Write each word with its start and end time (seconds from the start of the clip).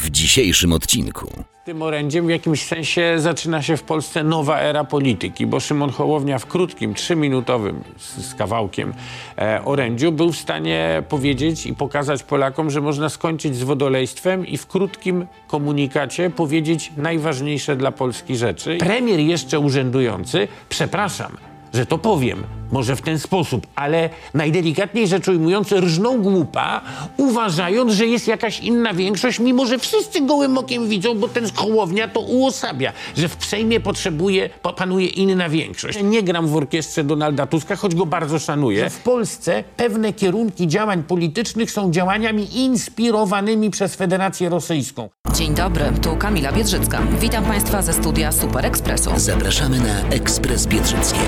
w 0.00 0.10
dzisiejszym 0.10 0.72
odcinku. 0.72 1.44
Tym 1.64 1.82
orędziem 1.82 2.26
w 2.26 2.30
jakimś 2.30 2.62
sensie 2.62 3.14
zaczyna 3.18 3.62
się 3.62 3.76
w 3.76 3.82
Polsce 3.82 4.24
nowa 4.24 4.60
era 4.60 4.84
polityki, 4.84 5.46
bo 5.46 5.60
Szymon 5.60 5.90
Hołownia 5.90 6.38
w 6.38 6.46
krótkim, 6.46 6.94
trzyminutowym 6.94 7.84
z, 7.98 8.26
z 8.26 8.34
kawałkiem 8.34 8.92
e, 9.38 9.64
orędziu 9.64 10.12
był 10.12 10.32
w 10.32 10.36
stanie 10.36 11.02
powiedzieć 11.08 11.66
i 11.66 11.74
pokazać 11.74 12.22
Polakom, 12.22 12.70
że 12.70 12.80
można 12.80 13.08
skończyć 13.08 13.56
z 13.56 13.62
wodolejstwem 13.62 14.46
i 14.46 14.56
w 14.56 14.66
krótkim 14.66 15.26
komunikacie 15.46 16.30
powiedzieć 16.30 16.92
najważniejsze 16.96 17.76
dla 17.76 17.92
Polski 17.92 18.36
rzeczy. 18.36 18.76
Premier 18.76 19.20
jeszcze 19.20 19.58
urzędujący, 19.58 20.48
przepraszam, 20.68 21.36
że 21.72 21.86
to 21.86 21.98
powiem, 21.98 22.44
może 22.72 22.96
w 22.96 23.02
ten 23.02 23.18
sposób, 23.18 23.66
ale 23.74 24.10
najdelikatniej 24.34 25.08
rzecz 25.08 25.28
ujmując, 25.28 25.72
rżną 25.72 26.22
głupa, 26.22 26.80
uważając, 27.16 27.92
że 27.92 28.06
jest 28.06 28.28
jakaś 28.28 28.60
inna 28.60 28.94
większość, 28.94 29.38
mimo 29.38 29.66
że 29.66 29.78
wszyscy 29.78 30.20
gołym 30.20 30.58
okiem 30.58 30.88
widzą, 30.88 31.14
bo 31.18 31.28
ten 31.28 31.44
Hołownia 31.54 32.08
to 32.08 32.20
uosabia, 32.20 32.92
że 33.16 33.28
w 33.28 33.44
Sejmie 33.44 33.80
potrzebuje, 33.80 34.50
pa- 34.62 34.72
panuje 34.72 35.06
inna 35.06 35.48
większość. 35.48 35.98
Nie 36.02 36.22
gram 36.22 36.46
w 36.48 36.56
orkiestrze 36.56 37.04
Donalda 37.04 37.46
Tuska, 37.46 37.76
choć 37.76 37.94
go 37.94 38.06
bardzo 38.06 38.38
szanuję. 38.38 38.90
W 38.90 38.98
Polsce 38.98 39.64
pewne 39.76 40.12
kierunki 40.12 40.68
działań 40.68 41.02
politycznych 41.02 41.70
są 41.70 41.90
działaniami 41.90 42.58
inspirowanymi 42.64 43.70
przez 43.70 43.94
Federację 43.94 44.48
Rosyjską. 44.48 45.08
Dzień 45.34 45.54
dobry, 45.54 45.84
tu 46.02 46.16
Kamila 46.16 46.52
Biedrzycka. 46.52 47.02
Witam 47.20 47.44
Państwa 47.44 47.82
ze 47.82 47.92
studia 47.92 48.32
Super 48.32 48.66
Expressu. 48.66 49.10
Zapraszamy 49.16 49.78
na 49.80 50.08
Ekspres 50.08 50.66
Biedrzyckiej. 50.66 51.20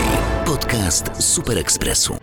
Podcast 0.45 1.11
Super 1.33 1.57
Ekspresu. 1.57 2.17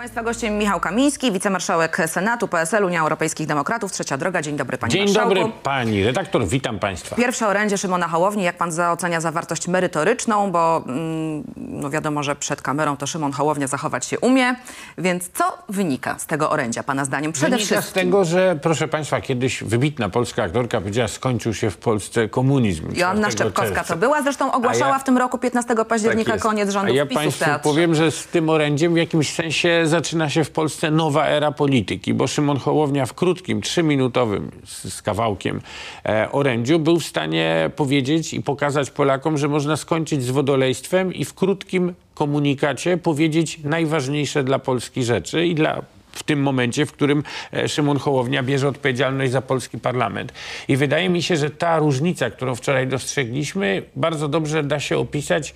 Państwa 0.00 0.22
gościem 0.22 0.58
Michał 0.58 0.80
Kamiński, 0.80 1.32
wicemarszałek 1.32 2.02
Senatu 2.06 2.48
PSL 2.48 2.84
Unia 2.84 3.00
Europejskich 3.00 3.46
Demokratów. 3.46 3.92
Trzecia 3.92 4.16
droga. 4.16 4.42
Dzień 4.42 4.56
dobry 4.56 4.78
panie 4.78 4.92
Dzień 4.92 5.04
marszałku. 5.04 5.34
dobry 5.34 5.52
pani 5.62 6.04
redaktor, 6.04 6.46
witam 6.46 6.78
państwa. 6.78 7.16
Pierwsze 7.16 7.48
orędzie 7.48 7.78
Szymona 7.78 8.08
Hołowni. 8.08 8.42
Jak 8.42 8.56
pan 8.56 8.72
zaocenia 8.72 9.20
zawartość 9.20 9.68
merytoryczną? 9.68 10.50
Bo 10.50 10.84
mm, 10.86 11.42
no 11.56 11.90
wiadomo, 11.90 12.22
że 12.22 12.36
przed 12.36 12.62
kamerą 12.62 12.96
to 12.96 13.06
Szymon 13.06 13.32
Hołownia 13.32 13.66
zachować 13.66 14.06
się 14.06 14.20
umie. 14.20 14.56
Więc 14.98 15.30
co 15.34 15.44
wynika 15.68 16.18
z 16.18 16.26
tego 16.26 16.50
orędzia 16.50 16.82
pana 16.82 17.04
zdaniem? 17.04 17.32
Przede 17.32 17.56
Wynika 17.56 17.66
z 17.66 17.68
wszystkim. 17.80 18.02
tego, 18.02 18.24
że 18.24 18.58
proszę 18.62 18.88
Państwa, 18.88 19.20
kiedyś 19.20 19.64
wybitna 19.64 20.08
polska 20.08 20.42
aktorka 20.42 20.80
powiedziała, 20.80 21.08
skończył 21.08 21.54
się 21.54 21.70
w 21.70 21.76
Polsce 21.76 22.28
komunizm. 22.28 22.88
Joanna 22.94 23.28
4 23.28 23.32
Szczepkowska 23.32 23.74
czerwca. 23.74 23.94
to 23.94 24.00
była. 24.00 24.22
Zresztą 24.22 24.52
ogłaszała 24.52 24.92
ja- 24.92 24.98
w 24.98 25.04
tym 25.04 25.18
roku 25.18 25.38
15 25.38 25.84
października 25.84 26.32
Tak 26.32 26.40
koniec 26.40 26.70
rządów 26.70 26.92
A 26.92 26.96
ja 26.96 27.06
Państwu 27.06 27.44
powiem, 27.62 27.94
że 27.94 28.10
z 28.10 28.26
tym 28.26 28.48
orędziem 28.48 28.94
w 28.94 28.96
jakimś 28.96 29.34
sensie 29.34 29.89
zaczyna 29.90 30.30
się 30.30 30.44
w 30.44 30.50
Polsce 30.50 30.90
nowa 30.90 31.26
era 31.26 31.52
polityki, 31.52 32.14
bo 32.14 32.26
Szymon 32.26 32.58
Hołownia 32.58 33.06
w 33.06 33.14
krótkim, 33.14 33.62
trzyminutowym 33.62 34.50
z, 34.64 34.94
z 34.94 35.02
kawałkiem 35.02 35.60
e, 36.06 36.32
orędziu 36.32 36.78
był 36.78 37.00
w 37.00 37.04
stanie 37.04 37.70
powiedzieć 37.76 38.34
i 38.34 38.42
pokazać 38.42 38.90
Polakom, 38.90 39.38
że 39.38 39.48
można 39.48 39.76
skończyć 39.76 40.22
z 40.22 40.30
wodolejstwem 40.30 41.14
i 41.14 41.24
w 41.24 41.34
krótkim 41.34 41.94
komunikacie 42.14 42.96
powiedzieć 42.96 43.58
najważniejsze 43.64 44.44
dla 44.44 44.58
Polski 44.58 45.04
rzeczy 45.04 45.46
i 45.46 45.54
dla 45.54 45.82
w 46.12 46.22
tym 46.22 46.42
momencie, 46.42 46.86
w 46.86 46.92
którym 46.92 47.22
e, 47.52 47.68
Szymon 47.68 47.98
Hołownia 47.98 48.42
bierze 48.42 48.68
odpowiedzialność 48.68 49.32
za 49.32 49.42
polski 49.42 49.78
parlament. 49.78 50.32
I 50.68 50.76
wydaje 50.76 51.08
mi 51.08 51.22
się, 51.22 51.36
że 51.36 51.50
ta 51.50 51.78
różnica, 51.78 52.30
którą 52.30 52.54
wczoraj 52.54 52.86
dostrzegliśmy, 52.86 53.82
bardzo 53.96 54.28
dobrze 54.28 54.62
da 54.62 54.80
się 54.80 54.98
opisać 54.98 55.54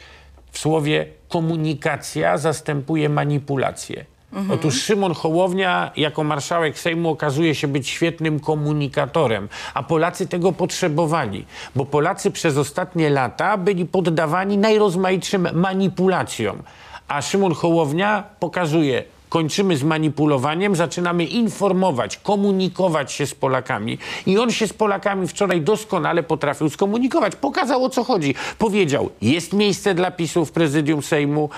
w 0.50 0.58
słowie 0.58 1.06
komunikacja 1.28 2.38
zastępuje 2.38 3.08
manipulację. 3.08 4.04
Otóż 4.50 4.82
Szymon 4.82 5.14
Hołownia 5.14 5.90
jako 5.96 6.24
marszałek 6.24 6.78
Sejmu 6.78 7.10
okazuje 7.10 7.54
się 7.54 7.68
być 7.68 7.88
świetnym 7.88 8.40
komunikatorem, 8.40 9.48
a 9.74 9.82
Polacy 9.82 10.26
tego 10.26 10.52
potrzebowali, 10.52 11.44
bo 11.76 11.84
Polacy 11.84 12.30
przez 12.30 12.56
ostatnie 12.56 13.10
lata 13.10 13.56
byli 13.56 13.86
poddawani 13.86 14.58
najrozmaitszym 14.58 15.48
manipulacjom, 15.52 16.62
a 17.08 17.22
Szymon 17.22 17.54
Hołownia 17.54 18.24
pokazuje 18.40 19.04
kończymy 19.34 19.76
z 19.76 19.82
manipulowaniem, 19.82 20.76
zaczynamy 20.76 21.24
informować, 21.24 22.16
komunikować 22.16 23.12
się 23.12 23.26
z 23.26 23.34
Polakami. 23.34 23.98
I 24.26 24.38
on 24.38 24.50
się 24.50 24.68
z 24.68 24.72
Polakami 24.72 25.28
wczoraj 25.28 25.60
doskonale 25.60 26.22
potrafił 26.22 26.70
skomunikować. 26.70 27.36
Pokazał 27.36 27.84
o 27.84 27.90
co 27.90 28.04
chodzi. 28.04 28.34
Powiedział, 28.58 29.10
jest 29.22 29.52
miejsce 29.52 29.94
dla 29.94 30.10
PiSu 30.10 30.44
w 30.44 30.52
prezydium 30.52 31.02
Sejmu. 31.02 31.50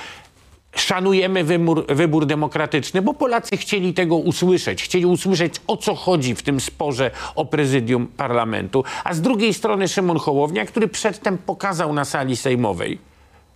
Szanujemy 0.76 1.44
wybór, 1.44 1.86
wybór 1.86 2.26
demokratyczny, 2.26 3.02
bo 3.02 3.14
Polacy 3.14 3.56
chcieli 3.56 3.94
tego 3.94 4.16
usłyszeć. 4.16 4.82
Chcieli 4.82 5.06
usłyszeć, 5.06 5.54
o 5.66 5.76
co 5.76 5.94
chodzi 5.94 6.34
w 6.34 6.42
tym 6.42 6.60
sporze 6.60 7.10
o 7.34 7.44
prezydium 7.44 8.06
parlamentu. 8.06 8.84
A 9.04 9.14
z 9.14 9.20
drugiej 9.20 9.54
strony 9.54 9.88
Szymon 9.88 10.18
Hołownia, 10.18 10.66
który 10.66 10.88
przedtem 10.88 11.38
pokazał 11.38 11.92
na 11.92 12.04
sali 12.04 12.36
sejmowej, 12.36 12.98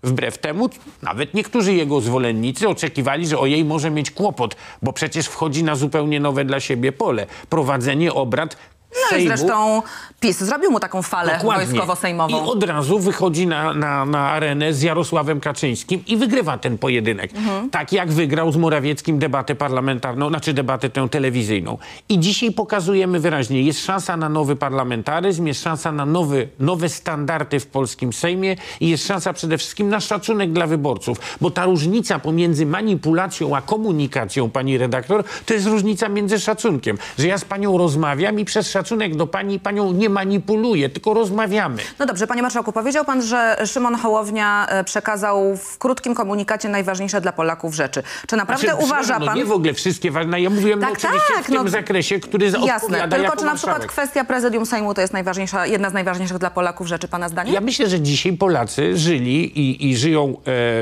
Wbrew 0.03 0.38
temu 0.38 0.69
nawet 1.03 1.34
niektórzy 1.34 1.75
jego 1.75 2.00
zwolennicy 2.00 2.69
oczekiwali, 2.69 3.26
że 3.26 3.38
o 3.38 3.47
jej 3.47 3.64
może 3.64 3.91
mieć 3.91 4.10
kłopot, 4.10 4.56
bo 4.82 4.92
przecież 4.92 5.26
wchodzi 5.26 5.64
na 5.64 5.76
zupełnie 5.76 6.20
nowe 6.20 6.44
dla 6.44 6.60
siebie 6.60 6.92
pole. 6.92 7.26
Prowadzenie 7.48 8.12
obrad 8.12 8.56
No 8.94 9.16
i 9.16 9.20
Sejmu. 9.20 9.36
zresztą 9.36 9.82
PiS 10.20 10.38
zrobił 10.38 10.70
mu 10.70 10.80
taką 10.80 11.02
falę 11.02 11.38
wojskowo-sejmową. 11.44 12.30
I 12.30 12.48
od 12.48 12.64
razu 12.64 12.98
wychodzi 12.98 13.46
na, 13.46 13.74
na, 13.74 14.04
na 14.04 14.30
arenę 14.30 14.72
z 14.72 14.82
Jarosławem 14.82 15.40
Kaczyńskim 15.40 16.04
i 16.06 16.16
wygrywa 16.16 16.58
ten 16.58 16.78
pojedynek. 16.78 17.34
Mhm. 17.34 17.70
Tak 17.70 17.92
jak 17.92 18.12
wygrał 18.12 18.52
z 18.52 18.56
Morawieckim 18.56 19.18
debatę 19.18 19.54
parlamentarną, 19.54 20.28
znaczy 20.28 20.52
debatę 20.52 20.90
tę 20.90 21.08
telewizyjną. 21.08 21.78
I 22.08 22.18
dzisiaj 22.18 22.52
pokazujemy 22.52 23.20
wyraźnie, 23.20 23.62
jest 23.62 23.84
szansa 23.84 24.16
na 24.16 24.28
nowy 24.28 24.56
parlamentaryzm, 24.56 25.46
jest 25.46 25.62
szansa 25.62 25.92
na 25.92 26.06
nowy, 26.06 26.48
nowe 26.58 26.88
standardy 26.88 27.60
w 27.60 27.66
polskim 27.66 28.12
Sejmie 28.12 28.56
i 28.80 28.88
jest 28.88 29.06
szansa 29.06 29.32
przede 29.32 29.58
wszystkim 29.58 29.88
na 29.88 30.00
szacunek 30.00 30.52
dla 30.52 30.66
wyborców. 30.66 31.18
Bo 31.40 31.50
ta 31.50 31.64
różnica 31.64 32.18
pomiędzy 32.18 32.66
manipulacją 32.66 33.56
a 33.56 33.62
komunikacją, 33.62 34.50
pani 34.50 34.78
redaktor, 34.78 35.24
to 35.46 35.54
jest 35.54 35.66
różnica 35.66 36.08
między 36.08 36.40
szacunkiem. 36.40 36.98
Że 37.18 37.26
ja 37.26 37.38
z 37.38 37.44
panią 37.44 37.78
rozmawiam 37.78 38.40
i 38.40 38.44
przez 38.44 38.70
szacunek 38.80 39.16
do 39.16 39.26
pani 39.26 39.60
panią 39.60 39.92
nie 39.92 40.08
manipuluję, 40.08 40.88
tylko 40.88 41.14
rozmawiamy. 41.14 41.82
No 41.98 42.06
dobrze, 42.06 42.26
panie 42.26 42.42
marszałku, 42.42 42.72
powiedział 42.72 43.04
pan, 43.04 43.22
że 43.22 43.56
Szymon 43.66 43.94
Hołownia 43.94 44.66
e, 44.68 44.84
przekazał 44.84 45.56
w 45.56 45.78
krótkim 45.78 46.14
komunikacie 46.14 46.68
najważniejsze 46.68 47.20
dla 47.20 47.32
Polaków 47.32 47.74
rzeczy. 47.74 48.02
Czy 48.26 48.36
naprawdę 48.36 48.66
Znaczy, 48.66 48.84
uważa 48.84 49.00
przepraszam, 49.00 49.26
pan... 49.26 49.34
No 49.34 49.42
nie 49.42 49.44
w 49.44 49.52
ogóle 49.52 49.74
wszystkie 49.74 50.10
ważne. 50.10 50.40
Ja 50.40 50.50
mówiłem 50.50 50.80
Tak, 50.80 50.92
oczywiście 50.92 51.34
tak, 51.34 51.44
w 51.44 51.46
tym 51.46 51.54
no, 51.64 51.69
zakresie, 51.69 52.20
który 52.20 52.46
Jasne, 52.46 52.74
odpowiada 52.74 53.16
tylko 53.16 53.36
czy 53.36 53.44
na 53.44 53.54
przykład 53.54 53.76
marszałek. 53.78 53.92
kwestia 53.92 54.24
prezydium 54.24 54.66
Sejmu 54.66 54.94
to 54.94 55.00
jest 55.00 55.12
najważniejsza, 55.12 55.66
jedna 55.66 55.90
z 55.90 55.92
najważniejszych 55.92 56.38
dla 56.38 56.50
Polaków 56.50 56.86
rzeczy, 56.86 57.08
pana 57.08 57.28
zdaniem? 57.28 57.54
Ja 57.54 57.60
myślę, 57.60 57.88
że 57.88 58.00
dzisiaj 58.00 58.32
Polacy 58.32 58.96
żyli 58.98 59.58
i, 59.60 59.90
i 59.90 59.96
żyją 59.96 60.28
e, 60.28 60.34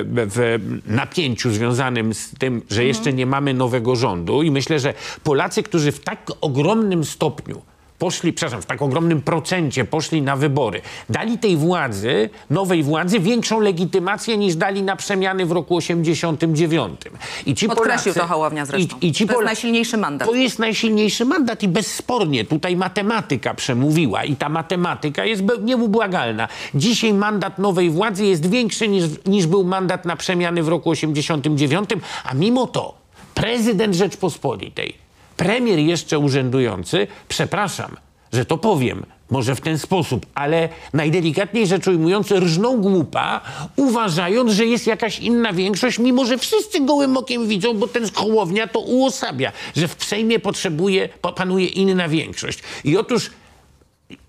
w 0.05 0.59
napięciu 0.87 1.51
związanym 1.51 2.15
z 2.15 2.31
tym, 2.39 2.55
Mhm. 2.55 2.67
że 2.71 2.85
jeszcze 2.85 3.13
nie 3.13 3.27
mamy 3.27 3.55
nowego 3.55 3.97
rządu 3.97 4.43
i 4.43 4.51
myślę, 4.51 4.79
że 4.79 4.95
Polacy, 5.25 5.63
którzy 5.63 5.93
w 5.93 6.01
tak 6.01 6.19
ogromnym 6.41 7.05
stopniu 7.05 7.63
poszli, 7.99 8.33
przepraszam, 8.33 8.63
w 8.63 8.67
tak 8.67 8.83
ogromnym 8.83 9.23
procencie 9.23 9.85
poszli 9.85 10.23
na 10.23 10.37
wybory, 10.37 10.81
dali 11.09 11.39
tej 11.39 11.57
władzy, 11.57 12.31
nowej 12.51 12.83
władzy, 12.83 13.21
większą 13.21 13.61
legitymację 13.61 14.37
niż 14.37 14.57
dali 14.57 14.83
na 14.83 14.97
przemiany 14.97 15.47
w 15.47 15.53
roku 15.53 15.77
89. 15.77 17.01
I 17.47 17.55
ci 17.55 17.67
Podkreślił 17.69 18.15
Polacy, 18.15 18.21
to 18.21 18.27
Hołownia 18.27 18.67
zresztą. 18.67 18.97
I, 19.01 19.07
i 19.07 19.13
ci 19.13 19.27
To 19.27 19.33
jest 19.33 19.39
Pola- 19.39 19.45
najsilniejszy 19.45 19.97
mandat. 19.97 20.29
To 20.29 20.35
jest 20.35 20.59
najsilniejszy 20.59 21.25
mandat 21.25 21.63
i 21.63 21.69
bezspornie 21.69 22.45
tutaj 22.45 22.77
matematyka 22.77 23.55
przemówiła 23.55 24.25
i 24.25 24.37
ta 24.37 24.49
matematyka 24.49 25.25
jest 25.25 25.43
nieubłagalna. 25.63 26.49
Dzisiaj 26.75 27.15
mandat 27.15 27.59
nowej 27.59 27.91
władzy 27.91 28.27
jest 28.27 28.51
większy 28.51 28.89
niż, 28.89 29.05
niż 29.27 29.47
był 29.47 29.65
mandat 29.65 30.05
na 30.05 30.17
przemiany 30.17 30.63
w 30.63 30.69
roku 30.69 30.91
89, 30.91 31.91
a 32.25 32.35
mimo 32.35 32.67
to 32.67 32.95
prezydent 33.35 33.95
Rzeczpospolitej, 33.95 34.95
premier 35.39 35.79
jeszcze 35.79 36.19
urzędujący, 36.19 37.07
przepraszam, 37.29 37.97
że 38.33 38.45
to 38.45 38.59
powiem, 38.59 39.07
może 39.31 39.55
w 39.55 39.61
ten 39.61 39.79
sposób, 39.79 40.27
ale 40.35 40.69
najdelikatniej 40.93 41.67
rzecz 41.67 41.87
ujmując, 41.87 42.31
rżną 42.31 42.77
głupa, 42.81 43.41
uważając, 43.77 44.53
że 44.53 44.67
jest 44.67 44.87
jakaś 44.87 45.19
inna 45.19 45.53
większość, 45.53 45.99
mimo 45.99 46.25
że 46.25 46.39
wszyscy 46.39 46.81
gołym 46.81 47.17
okiem 47.17 47.49
widzą, 47.49 47.75
bo 47.75 47.89
ten 47.89 48.11
Hołownia 48.15 48.67
to 48.67 48.81
uosabia, 48.81 49.53
że 49.77 49.89
w 49.89 50.05
Sejmie 50.05 50.39
potrzebuje, 50.39 51.09
pa- 51.21 51.33
panuje 51.33 51.67
inna 51.67 52.09
większość. 52.09 52.59
I 52.85 52.97
otóż 52.97 53.31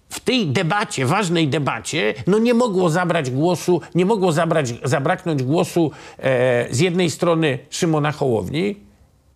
w 0.09 0.19
tej 0.19 0.47
debacie, 0.47 1.05
ważnej 1.05 1.47
debacie, 1.47 2.13
no 2.27 2.39
nie 2.39 2.53
mogło 2.53 2.89
zabrać 2.89 3.31
głosu, 3.31 3.81
nie 3.95 4.05
mogło 4.05 4.31
zabrać, 4.31 4.73
zabraknąć 4.83 5.43
głosu 5.43 5.91
e, 6.17 6.67
z 6.71 6.79
jednej 6.79 7.09
strony 7.09 7.59
Szymona 7.69 8.11
Hołowni, 8.11 8.75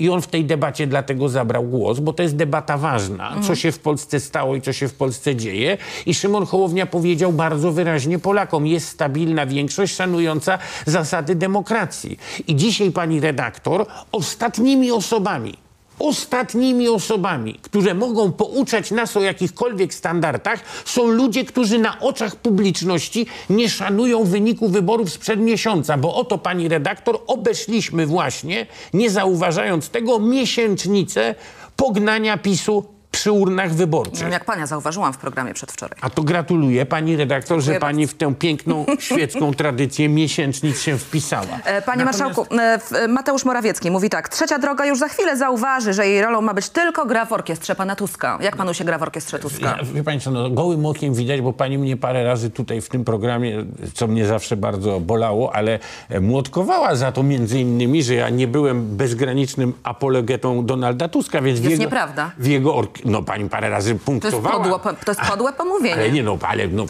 i 0.04 0.10
on 0.10 0.22
w 0.22 0.28
tej 0.28 0.46
debacie 0.46 0.88
dlatego 0.88 1.30
zabrał 1.30 1.64
głos, 1.64 2.00
bo 2.00 2.14
to 2.14 2.24
jest 2.24 2.36
debata 2.36 2.78
ważna, 2.78 3.36
co 3.48 3.56
się 3.56 3.72
w 3.72 3.80
Polsce 3.80 4.20
stało 4.20 4.56
i 4.56 4.62
co 4.62 4.74
się 4.74 4.88
w 4.88 4.94
Polsce 4.94 5.36
dzieje. 5.36 5.78
I 6.06 6.14
Szymon 6.14 6.46
Hołownia 6.46 6.86
powiedział 6.86 7.34
bardzo 7.34 7.72
wyraźnie 7.72 8.20
Polakom, 8.20 8.68
jest 8.68 8.88
stabilna 8.88 9.46
większość 9.46 9.96
szanująca 9.96 10.60
zasady 10.86 11.36
demokracji. 11.36 12.20
I 12.48 12.56
dzisiaj 12.56 12.92
pani 12.92 13.20
redaktor 13.20 13.86
ostatnimi 14.12 14.92
osobami, 14.92 15.62
ostatnimi 16.04 16.90
osobami, 16.90 17.60
które 17.62 17.94
mogą 17.94 18.32
pouczać 18.32 18.92
nas 18.92 19.18
o 19.18 19.22
jakichkolwiek 19.22 19.94
standardach, 19.94 20.64
są 20.86 21.08
ludzie, 21.08 21.46
którzy 21.46 21.80
na 21.80 22.00
oczach 22.00 22.36
publiczności 22.36 23.26
nie 23.50 23.70
szanują 23.70 24.24
wyniku 24.24 24.68
wyborów 24.70 25.10
sprzed 25.10 25.40
miesiąca, 25.40 25.98
bo 25.98 26.16
oto 26.16 26.38
pani 26.38 26.68
redaktor 26.68 27.20
obeszliśmy 27.28 28.06
właśnie, 28.06 28.66
nie 28.94 29.10
zauważając 29.10 29.90
tego, 29.90 30.20
miesięcznicę 30.20 31.36
pognania 31.76 32.38
PiSu 32.38 32.93
przy 33.24 33.31
urnach 33.31 33.70
Nie 33.72 33.78
wyborczych. 33.78 34.20
wiem, 34.20 34.31
jak 34.31 34.46
pana 34.46 34.66
zauważyłam 34.66 35.14
w 35.14 35.18
programie 35.18 35.54
przedwczoraj. 35.54 35.98
A 36.02 36.10
to 36.10 36.24
gratuluję 36.24 36.86
pani 36.86 37.16
redaktor, 37.16 37.62
że 37.62 37.80
pani 37.80 38.08
w 38.08 38.14
tę 38.14 38.34
piękną 38.40 38.86
świecką 39.00 39.54
tradycję 39.54 40.10
miesięcznic 40.10 40.81
się 40.81 40.98
wpisała. 40.98 41.44
E, 41.66 41.81
Panie 41.81 42.04
Natomiast- 42.04 42.06
Marszałku, 42.06 42.56
e, 42.60 42.80
w- 42.80 42.94
e, 42.94 43.08
Mateusz 43.08 43.46
Morawiecki 43.46 43.92
mówi 43.92 44.10
tak. 44.10 44.30
Trzecia 44.30 44.60
droga 44.60 44.86
już 44.86 45.00
za 45.00 45.08
chwilę 45.08 45.38
zauważy, 45.38 45.94
że 45.94 46.08
jej 46.08 46.22
rolą 46.22 46.42
ma 46.42 46.54
być 46.54 46.70
tylko 46.70 47.06
gra 47.06 47.25
w 47.25 47.31
orkiestrze 47.34 47.75
pana 47.75 47.96
Tuska. 47.96 48.38
Jak 48.42 48.56
panu 48.58 48.74
się 48.74 48.84
gra 48.84 48.98
w 48.98 49.02
orkiestrze 49.04 49.40
Tuska? 49.40 49.66
Ja, 49.78 49.84
wie 49.94 50.04
pani 50.04 50.20
co, 50.22 50.31
no, 50.31 50.50
gołym 50.50 50.86
okiem 50.86 51.14
widać, 51.14 51.42
bo 51.42 51.54
pani 51.54 51.78
mnie 51.78 51.98
parę 51.98 52.24
razy 52.24 52.50
tutaj 52.50 52.81
w 52.81 52.90
tym 52.90 53.06
programie, 53.06 53.66
co 53.94 54.08
mnie 54.08 54.25
zawsze 54.25 54.58
bardzo 54.58 55.00
bolało, 55.00 55.56
ale 55.56 55.80
młotkowała 56.22 56.96
za 56.96 57.12
to 57.12 57.24
między 57.24 57.60
innymi, 57.60 58.04
że 58.04 58.14
ja 58.14 58.30
nie 58.30 58.48
byłem 58.48 58.98
bezgranicznym 58.98 59.74
apologetą 59.84 60.66
Donalda 60.66 61.08
Tuska, 61.08 61.42
więc 61.42 61.60
w 61.60 61.64
Jest 61.64 61.72
jego, 61.72 61.84
nieprawda. 61.84 62.31
W 62.38 62.48
jego 62.48 62.72
ork- 62.74 63.06
no 63.13 63.24
pani 63.24 63.50
parę 63.50 63.69
razy 63.69 63.89
To 63.89 63.94
jest, 63.94 64.06
punktowała. 64.06 64.60
podło, 64.60 64.80
to 65.06 65.12
jest 65.12 65.21
podłe 65.21 65.54
pomówienie. 65.54 65.94
Ale 65.95 66.12
nie 66.12 66.24
no, 66.24 66.38
ale 66.42 66.68
no, 66.68 66.86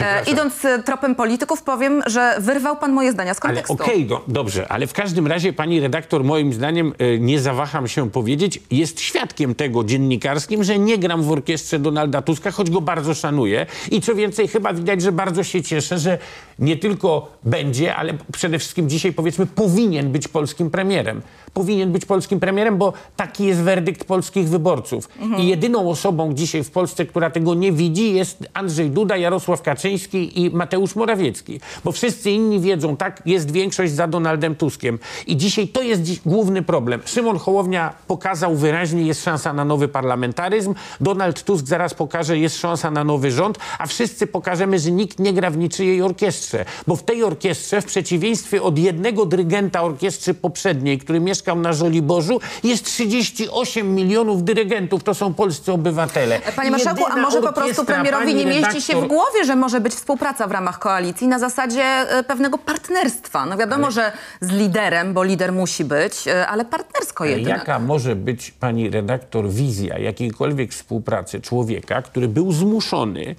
E, 0.00 0.22
idąc 0.32 0.64
e, 0.64 0.82
tropem 0.82 1.14
polityków, 1.14 1.62
powiem, 1.62 2.02
że 2.06 2.36
wyrwał 2.40 2.76
pan 2.76 2.92
moje 2.92 3.12
zdania 3.12 3.34
z 3.34 3.38
Ale 3.42 3.54
kontekstu. 3.54 3.72
okej, 3.72 4.06
no, 4.10 4.20
dobrze, 4.28 4.68
ale 4.72 4.86
w 4.86 4.92
każdym 4.92 5.26
razie 5.26 5.52
pani 5.52 5.80
redaktor, 5.80 6.24
moim 6.24 6.52
zdaniem, 6.52 6.94
e, 6.98 7.18
nie 7.18 7.40
zawaham 7.40 7.88
się 7.88 8.10
powiedzieć, 8.10 8.60
jest 8.70 9.00
świadkiem 9.00 9.54
tego 9.54 9.84
dziennikarskim, 9.84 10.64
że 10.64 10.78
nie 10.78 10.98
gram 10.98 11.22
w 11.22 11.30
orkiestrze 11.32 11.78
Donalda 11.78 12.22
Tuska, 12.22 12.50
choć 12.50 12.70
go 12.70 12.80
bardzo 12.80 13.14
szanuję. 13.14 13.66
I 13.90 14.00
co 14.00 14.14
więcej, 14.14 14.48
chyba 14.48 14.72
widać, 14.72 15.02
że 15.02 15.12
bardzo 15.12 15.44
się 15.44 15.62
cieszę, 15.62 15.98
że 15.98 16.18
nie 16.58 16.76
tylko 16.76 17.32
będzie, 17.44 17.94
ale 17.96 18.14
przede 18.32 18.58
wszystkim 18.58 18.88
dzisiaj 18.88 19.12
powiedzmy 19.12 19.46
powinien 19.46 20.12
być 20.12 20.28
polskim 20.28 20.70
premierem. 20.70 21.22
Powinien 21.54 21.92
być 21.92 22.06
polskim 22.06 22.40
premierem, 22.40 22.78
bo 22.78 22.92
taki 23.16 23.44
jest 23.44 23.60
werdykt 23.60 24.04
polskich 24.04 24.48
wyborców. 24.48 25.08
I 25.38 25.46
jedyną 25.68 25.90
osobą 25.90 26.34
dzisiaj 26.34 26.64
w 26.64 26.70
Polsce, 26.70 27.06
która 27.06 27.30
tego 27.30 27.54
nie 27.54 27.72
widzi, 27.72 28.14
jest 28.14 28.48
Andrzej 28.54 28.90
Duda, 28.90 29.16
Jarosław 29.16 29.62
Kaczyński 29.62 30.40
i 30.42 30.50
Mateusz 30.50 30.96
Morawiecki. 30.96 31.60
Bo 31.84 31.92
wszyscy 31.92 32.30
inni 32.30 32.60
wiedzą, 32.60 32.96
tak, 32.96 33.22
jest 33.26 33.50
większość 33.50 33.92
za 33.92 34.06
Donaldem 34.06 34.54
Tuskiem. 34.54 34.98
I 35.26 35.36
dzisiaj 35.36 35.68
to 35.68 35.82
jest 35.82 36.02
dziś 36.02 36.20
główny 36.26 36.62
problem. 36.62 37.02
Szymon 37.04 37.38
Hołownia 37.38 37.94
pokazał 38.06 38.56
wyraźnie, 38.56 39.02
jest 39.02 39.24
szansa 39.24 39.52
na 39.52 39.64
nowy 39.64 39.88
parlamentaryzm. 39.88 40.74
Donald 41.00 41.42
Tusk 41.42 41.66
zaraz 41.66 41.94
pokaże, 41.94 42.38
jest 42.38 42.58
szansa 42.60 42.90
na 42.90 43.04
nowy 43.04 43.30
rząd, 43.30 43.58
a 43.78 43.86
wszyscy 43.86 44.26
pokażemy, 44.26 44.78
że 44.78 44.90
nikt 44.90 45.18
nie 45.18 45.32
gra 45.32 45.50
w 45.50 45.56
niczyjej 45.56 46.02
orkiestrze. 46.02 46.64
Bo 46.86 46.96
w 46.96 47.02
tej 47.02 47.24
orkiestrze, 47.24 47.80
w 47.80 47.84
przeciwieństwie 47.84 48.62
od 48.62 48.78
jednego 48.78 49.26
dyrygenta 49.26 49.82
orkiestry 49.82 50.34
poprzedniej, 50.34 50.98
który 50.98 51.20
mieszkał 51.20 51.58
na 51.58 51.72
Żoliborzu, 51.72 52.40
jest 52.64 52.84
38 52.84 53.94
milionów 53.94 54.44
dyrygentów. 54.44 55.04
To 55.04 55.14
są 55.14 55.34
polscy 55.34 55.57
obywatele. 55.68 56.40
Panie 56.56 56.70
Marszałku, 56.70 57.06
a 57.06 57.16
może 57.16 57.42
po 57.42 57.52
prostu 57.52 57.84
premierowi 57.84 58.34
nie 58.34 58.46
mieści 58.46 58.82
się 58.82 58.92
w 58.92 58.96
redaktor- 58.96 59.08
głowie, 59.08 59.44
że 59.44 59.56
może 59.56 59.80
być 59.80 59.94
współpraca 59.94 60.46
w 60.46 60.50
ramach 60.50 60.78
koalicji 60.78 61.28
na 61.28 61.38
zasadzie 61.38 61.82
e, 61.82 62.22
pewnego 62.22 62.58
partnerstwa. 62.58 63.46
No 63.46 63.56
wiadomo, 63.56 63.90
że 63.90 64.12
z 64.40 64.50
liderem, 64.50 65.14
bo 65.14 65.24
lider 65.24 65.52
musi 65.52 65.84
być, 65.84 66.28
e, 66.28 66.46
ale 66.46 66.64
partnersko 66.64 67.24
jednak. 67.24 67.58
Jaka 67.58 67.78
może 67.78 68.16
być, 68.16 68.50
pani 68.50 68.90
redaktor, 68.90 69.48
wizja 69.50 69.98
jakiejkolwiek 69.98 70.72
współpracy 70.72 71.40
człowieka, 71.40 72.02
który 72.02 72.28
był 72.28 72.52
zmuszony 72.52 73.36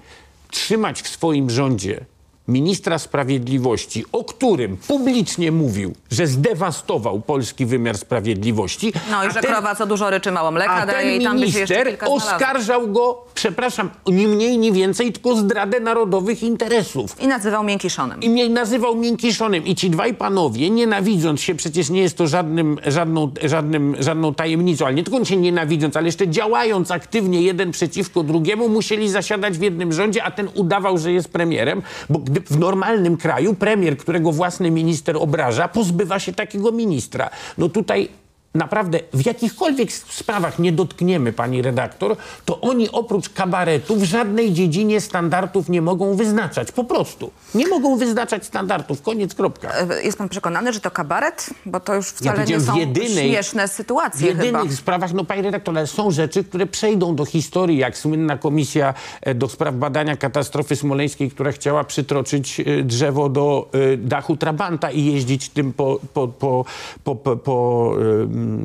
trzymać 0.52 1.02
w 1.02 1.08
swoim 1.08 1.50
rządzie 1.50 2.06
ministra 2.54 3.00
sprawiedliwości, 3.00 4.06
o 4.12 4.24
którym 4.24 4.78
publicznie 4.78 5.52
mówił, 5.52 5.94
że 6.12 6.28
zdewastował 6.28 7.22
polski 7.22 7.66
wymiar 7.66 7.98
sprawiedliwości. 7.98 8.94
No 9.12 9.26
i 9.26 9.32
że 9.32 9.42
ten- 9.42 9.52
krowa 9.52 9.76
co 9.76 9.86
dużo 9.86 10.10
ryczy, 10.10 10.32
mało 10.32 10.52
mleka 10.52 10.72
a 10.74 10.86
daje 10.86 11.12
ten 11.12 11.22
i 11.22 11.24
tam 11.24 11.36
minister 11.36 11.98
oskarżał 12.08 12.88
go, 12.88 13.22
przepraszam, 13.34 13.90
ni 14.08 14.28
mniej, 14.28 14.58
ni 14.58 14.72
więcej, 14.72 15.12
tylko 15.12 15.36
zdradę 15.36 15.80
narodowych 15.80 16.44
interesów. 16.44 17.22
I 17.22 17.28
nazywał 17.28 17.64
miękiszonem. 17.64 18.22
I 18.22 18.30
mnie 18.30 18.50
nazywał 18.50 18.96
miękiszonem. 18.96 19.66
I 19.66 19.76
ci 19.76 19.90
dwaj 19.90 20.14
panowie, 20.14 20.70
nienawidząc 20.70 21.42
się, 21.42 21.56
przecież 21.56 21.90
nie 21.90 22.02
jest 22.02 22.18
to 22.18 22.28
żadnym, 22.28 22.78
żadną, 22.86 23.32
żadnym, 23.44 23.96
żadną 24.00 24.34
tajemnicą, 24.34 24.86
ale 24.86 24.96
nie 24.96 25.04
tylko 25.04 25.26
się 25.26 25.38
nienawidząc, 25.38 25.98
ale 25.98 26.06
jeszcze 26.06 26.28
działając 26.28 26.92
aktywnie 26.92 27.42
jeden 27.42 27.72
przeciwko 27.72 28.24
drugiemu, 28.24 28.70
musieli 28.70 29.10
zasiadać 29.10 29.58
w 29.58 29.62
jednym 29.62 29.94
rządzie, 29.94 30.24
a 30.24 30.32
ten 30.32 30.50
udawał, 30.56 30.98
że 30.98 31.12
jest 31.12 31.30
premierem, 31.30 31.82
bo 32.10 32.20
gdy 32.20 32.39
w 32.48 32.60
normalnym 32.60 33.18
kraju 33.18 33.54
premier, 33.54 33.98
którego 33.98 34.32
własny 34.32 34.72
minister 34.72 35.18
obraża, 35.18 35.68
pozbywa 35.68 36.20
się 36.20 36.34
takiego 36.34 36.72
ministra. 36.72 37.30
No 37.58 37.70
tutaj 37.70 38.10
naprawdę 38.56 39.00
w 39.14 39.26
jakichkolwiek 39.26 39.92
sprawach 39.92 40.60
nie 40.60 40.72
dotkniemy, 40.72 41.34
pani 41.34 41.62
redaktor, 41.62 42.16
to 42.46 42.62
oni 42.62 42.90
oprócz 42.92 43.30
kabaretu 43.30 43.96
w 43.96 44.04
żadnej 44.04 44.54
dziedzinie 44.54 45.02
standardów 45.02 45.70
nie 45.70 45.82
mogą 45.82 46.16
wyznaczać. 46.16 46.72
Po 46.72 46.84
prostu. 46.84 47.32
Nie 47.56 47.68
mogą 47.68 47.98
wyznaczać 47.98 48.46
standardów. 48.46 49.02
Koniec, 49.02 49.34
kropka. 49.36 49.72
E, 49.74 50.04
Jest 50.04 50.18
pan 50.18 50.30
przekonany, 50.30 50.74
że 50.74 50.80
to 50.80 50.92
kabaret? 50.92 51.50
Bo 51.66 51.80
to 51.80 51.96
już 51.96 52.06
Ja 52.08 52.12
wcale 52.14 52.32
nie 52.32 52.36
powiedziałem, 52.44 52.66
są 52.66 52.74
w 52.74 52.78
jedynej- 52.78 53.30
śmieszne 53.30 53.68
W 53.68 53.72
sytuacje 53.72 54.28
jedynych 54.28 54.62
chyba. 54.62 54.76
sprawach, 54.76 55.14
no 55.14 55.26
panie 55.26 55.42
redaktor, 55.42 55.78
ale 55.78 55.88
są 55.88 56.12
rzeczy, 56.12 56.44
które 56.44 56.66
przejdą 56.68 57.16
do 57.16 57.26
historii, 57.26 57.78
jak 57.78 57.98
słynna 57.98 58.38
komisja 58.38 58.94
e, 59.22 59.36
do 59.36 59.48
spraw 59.50 59.76
badania 59.76 60.18
katastrofy 60.18 60.76
smoleńskiej, 60.76 61.32
która 61.32 61.52
chciała 61.52 61.84
przytroczyć 61.84 62.60
e, 62.60 62.84
drzewo 62.84 63.30
do 63.30 63.70
dachu 63.98 64.38
Trabanta 64.38 64.92
i 64.92 65.06
jeździć 65.06 65.50
tym 65.50 65.74
po, 65.74 66.00
po, 66.14 66.28
po, 66.28 66.66
po, 67.04 67.16
po, 67.16 67.36
po 67.38 67.94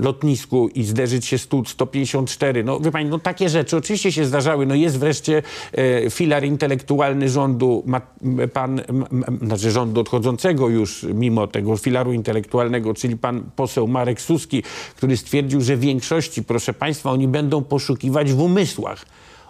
lotnisku 0.02 0.68
i 0.68 0.84
zderzyć 0.84 1.26
się 1.26 1.38
z 1.38 1.46
Tu-154. 1.46 2.64
No 2.64 2.80
wie 2.80 2.90
pani, 2.90 3.08
no 3.08 3.18
takie 3.18 3.48
rzeczy 3.48 3.76
oczywiście 3.76 4.12
się 4.12 4.24
zdarzały. 4.24 4.66
No 4.66 4.74
jest 4.74 4.98
wreszcie 4.98 5.42
e, 5.72 6.10
filar 6.10 6.44
intelektualny 6.44 7.28
rządu, 7.28 7.82
ma, 7.86 8.00
pan, 8.52 8.80
m, 8.88 9.04
m, 9.12 9.38
znaczy 9.42 9.70
rządu 9.70 10.00
odchodzącego 10.00 10.68
już 10.68 11.06
mimo 11.14 11.46
tego 11.46 11.76
filaru 11.76 12.12
intelektualnego, 12.12 12.94
czyli 12.94 13.16
pan 13.16 13.44
poseł 13.56 13.88
Marek 13.88 14.20
Suski, 14.20 14.62
który 14.96 15.16
stwierdził, 15.16 15.60
że 15.60 15.76
w 15.76 15.80
większości, 15.80 16.44
proszę 16.44 16.74
państwa, 16.74 17.10
oni 17.10 17.28
będą 17.28 17.62
poszukiwać 17.62 18.32
w 18.32 18.40
umysłach. 18.40 19.04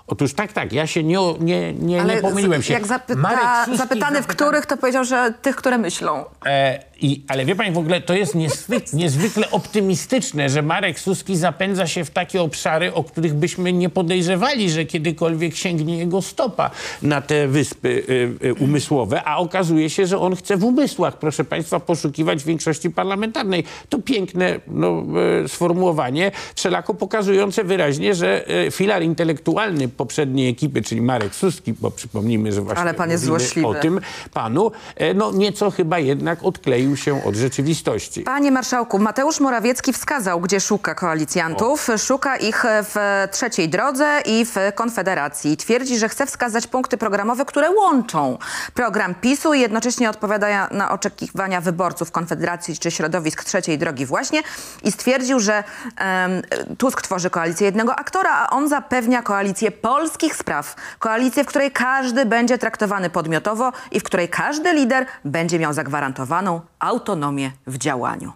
Otóż 0.07 0.35
tak, 0.35 0.53
tak, 0.53 0.73
ja 0.73 0.87
się 0.87 1.05
nie, 1.05 1.19
nie, 1.41 1.73
nie, 1.73 2.05
nie 2.05 2.17
pomyliłem 2.17 2.63
się. 2.63 2.75
jak 2.75 2.87
zapyta, 2.87 3.21
Marek 3.21 3.65
Suski 3.65 3.79
zapytany 3.79 4.23
w 4.23 4.27
których, 4.27 4.67
to 4.67 4.77
powiedział, 4.77 5.05
że 5.05 5.35
tych, 5.43 5.57
które 5.57 5.79
myślą. 5.79 6.25
E, 6.47 6.85
i, 7.05 7.23
ale 7.29 7.45
wie 7.45 7.57
pani, 7.57 7.73
w 7.73 7.79
ogóle 7.79 8.01
to 8.01 8.15
jest 8.15 8.35
niezwykle, 8.35 8.99
niezwykle 9.03 9.51
optymistyczne, 9.51 10.49
że 10.49 10.63
Marek 10.63 11.01
Suski 11.01 11.37
zapędza 11.37 11.87
się 11.87 12.05
w 12.05 12.11
takie 12.11 12.43
obszary, 12.43 12.95
o 12.95 13.05
których 13.05 13.35
byśmy 13.35 13.73
nie 13.73 13.89
podejrzewali, 13.89 14.71
że 14.71 14.85
kiedykolwiek 14.85 15.57
sięgnie 15.57 15.99
jego 15.99 16.23
stopa 16.23 16.71
na 17.03 17.21
te 17.21 17.49
wyspy 17.49 17.89
y, 17.89 18.47
y, 18.47 18.55
umysłowe, 18.55 19.23
a 19.25 19.37
okazuje 19.37 19.91
się, 19.91 20.07
że 20.07 20.19
on 20.19 20.37
chce 20.37 20.57
w 20.57 20.65
umysłach, 20.65 21.19
proszę 21.19 21.45
państwa, 21.45 21.81
poszukiwać 21.81 22.45
większości 22.45 22.91
parlamentarnej. 22.91 23.65
To 23.89 23.99
piękne 23.99 24.61
no, 24.67 25.05
y, 25.45 25.49
sformułowanie, 25.49 26.33
wszelako 26.55 26.95
pokazujące 26.95 27.65
wyraźnie, 27.65 28.15
że 28.15 28.51
y, 28.67 28.71
filar 28.71 29.03
intelektualny 29.03 29.89
poprzedniej 29.89 30.51
ekipy, 30.51 30.83
czyli 30.83 31.01
Marek 31.01 31.35
Suski, 31.35 31.73
bo 31.73 31.91
przypomnijmy, 31.91 32.53
że 32.53 32.61
właśnie 32.61 32.83
Ale 32.83 32.95
pan 32.95 33.11
jest 33.11 33.25
złośliwy. 33.25 33.69
o 33.69 33.75
tym 33.75 34.01
panu, 34.33 34.73
e, 34.97 35.15
no 35.15 35.33
nieco 35.33 35.71
chyba 35.71 35.99
jednak 35.99 36.45
odkleił 36.45 36.94
się 36.97 37.25
od 37.25 37.35
rzeczywistości. 37.35 38.23
Panie 38.23 38.51
marszałku, 38.51 38.99
Mateusz 38.99 39.41
Morawiecki 39.41 39.93
wskazał, 39.93 40.41
gdzie 40.41 40.61
szuka 40.61 40.95
koalicjantów. 40.95 41.89
Szuka 41.99 42.37
ich 42.37 42.65
w 42.67 42.97
trzeciej 43.31 43.69
drodze 43.69 44.21
i 44.25 44.45
w 44.45 44.57
Konfederacji. 44.75 45.57
Twierdzi, 45.57 45.99
że 45.99 46.09
chce 46.09 46.27
wskazać 46.27 46.67
punkty 46.67 46.97
programowe, 46.97 47.45
które 47.45 47.71
łączą 47.71 48.39
program 48.75 49.15
PiSu 49.15 49.55
i 49.55 49.61
jednocześnie 49.61 50.11
odpowiada 50.11 50.69
na 50.71 50.91
oczekiwania 50.91 51.61
wyborców 51.61 52.11
Konfederacji 52.11 52.79
czy 52.79 52.91
środowisk 52.91 53.45
trzeciej 53.45 53.79
drogi 53.79 54.07
właśnie. 54.07 54.43
I 54.83 54.93
stwierdził, 54.93 55.41
że 55.41 55.65
em, 55.97 56.43
Tusk 56.79 57.03
tworzy 57.03 57.31
koalicję 57.31 57.67
jednego 57.67 57.97
aktora, 57.97 58.31
a 58.33 58.51
on 58.51 58.69
zapewnia 58.69 59.23
koalicję 59.23 59.71
polskich 59.71 60.37
spraw. 60.37 60.77
Koalicję, 60.99 61.45
w 61.45 61.47
której 61.47 61.71
każdy 61.71 62.27
będzie 62.27 62.59
traktowany 62.59 63.11
podmiotowo 63.11 63.73
i 63.91 64.01
w 64.01 64.03
której 64.03 64.29
każdy 64.29 64.73
lider 64.73 65.07
będzie 65.25 65.59
miał 65.59 65.73
zagwarantowaną 65.73 66.61
autonomię 66.85 67.53
w 67.67 67.79
działaniu. 67.79 68.33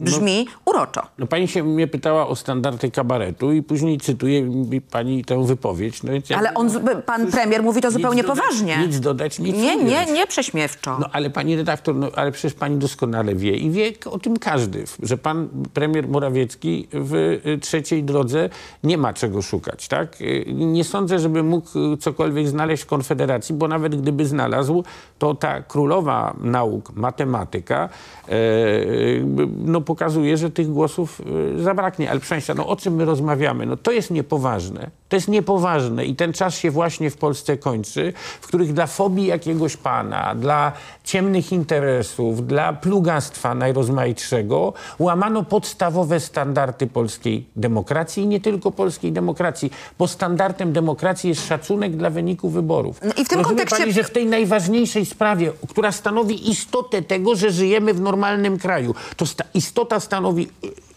Brzmi 0.00 0.46
uroczo. 0.64 1.02
No 1.18 1.26
pani 1.26 1.48
się 1.48 1.62
mnie 1.64 1.86
pytała 1.86 2.28
o 2.28 2.36
standardy 2.36 2.90
kabaretu 2.90 3.52
i 3.52 3.62
później 3.62 3.98
cytuje 3.98 4.42
mi 4.42 4.80
pani 4.80 5.24
tę 5.24 5.46
wypowiedź. 5.46 6.02
No, 6.02 6.12
Ale 6.36 6.54
on, 6.54 6.66
no, 6.84 7.02
pan 7.06 7.26
premier 7.26 7.62
mówi 7.62 7.80
to 7.80 7.90
zupełnie 7.90 8.22
dodać, 8.22 8.38
poważnie. 8.38 8.78
Nic 8.86 9.00
dodać, 9.00 9.38
nic 9.38 9.56
Nie, 9.56 9.76
nie, 9.76 9.84
ująć. 9.84 10.10
nie 10.10 10.26
prześmiewczo. 10.26 10.96
No 11.00 11.06
ale 11.12 11.30
pani 11.30 11.56
redaktor, 11.56 11.94
no, 11.96 12.08
ale 12.16 12.32
przecież 12.32 12.54
pani 12.54 12.76
doskonale 12.76 13.34
wie 13.34 13.56
i 13.56 13.70
wie 13.70 13.92
o 14.10 14.18
tym 14.18 14.36
każdy, 14.36 14.84
że 15.02 15.18
pan 15.18 15.48
premier 15.74 16.08
Morawiecki 16.08 16.88
w 16.92 17.14
y, 17.46 17.58
trzeciej 17.58 18.04
drodze 18.04 18.48
nie 18.84 18.98
ma 18.98 19.12
czego 19.12 19.42
szukać, 19.42 19.88
tak? 19.88 20.20
Y, 20.20 20.44
Nie 20.48 20.84
sądzę, 20.84 21.18
żeby 21.18 21.42
mógł 21.42 21.68
cokolwiek 22.00 22.48
znaleźć 22.48 22.82
w 22.82 22.86
Konfederacji, 22.86 23.54
bo 23.54 23.68
nawet 23.68 24.00
gdyby 24.02 24.26
znalazł, 24.26 24.84
to 25.18 25.34
ta 25.34 25.62
królowa 25.62 26.34
nauk, 26.40 26.92
matematyka, 26.96 27.88
e, 28.28 28.32
y, 28.32 29.24
no 29.64 29.80
pokazuje, 29.90 30.36
że 30.36 30.50
tych 30.50 30.68
głosów 30.68 31.20
y, 31.58 31.62
zabraknie. 31.62 32.10
Ale 32.10 32.20
proszę 32.20 32.54
no 32.54 32.66
o 32.66 32.76
czym 32.76 32.94
my 32.94 33.04
rozmawiamy? 33.04 33.66
No 33.66 33.76
to 33.76 33.92
jest 33.92 34.10
niepoważne. 34.10 34.90
To 35.10 35.16
jest 35.16 35.28
niepoważne 35.28 36.04
i 36.04 36.16
ten 36.16 36.32
czas 36.32 36.54
się 36.54 36.70
właśnie 36.70 37.10
w 37.10 37.16
Polsce 37.16 37.56
kończy, 37.56 38.12
w 38.40 38.46
których 38.46 38.72
dla 38.72 38.86
fobii 38.86 39.26
jakiegoś 39.26 39.76
pana, 39.76 40.34
dla 40.34 40.72
ciemnych 41.04 41.52
interesów, 41.52 42.46
dla 42.46 42.72
plugastwa 42.72 43.54
najrozmaitszego 43.54 44.72
łamano 44.98 45.42
podstawowe 45.42 46.20
standardy 46.20 46.86
polskiej 46.86 47.46
demokracji 47.56 48.22
i 48.22 48.26
nie 48.26 48.40
tylko 48.40 48.70
polskiej 48.70 49.12
demokracji, 49.12 49.70
bo 49.98 50.08
standardem 50.08 50.72
demokracji 50.72 51.28
jest 51.28 51.46
szacunek 51.48 51.96
dla 51.96 52.10
wyniku 52.10 52.50
wyborów. 52.50 53.00
No 53.04 53.12
i 53.16 53.24
w 53.24 53.28
tym 53.28 53.38
Rozumie 53.38 53.44
kontekście- 53.56 53.76
Pani, 53.78 53.92
że 53.92 54.04
w 54.04 54.10
tej 54.10 54.26
najważniejszej 54.26 55.06
sprawie, 55.06 55.52
która 55.68 55.92
stanowi 55.92 56.50
istotę 56.50 57.02
tego, 57.02 57.36
że 57.36 57.50
żyjemy 57.50 57.94
w 57.94 58.00
normalnym 58.00 58.58
kraju, 58.58 58.94
to 59.16 59.26
sta- 59.26 59.44
istota 59.54 60.00
stanowi 60.00 60.48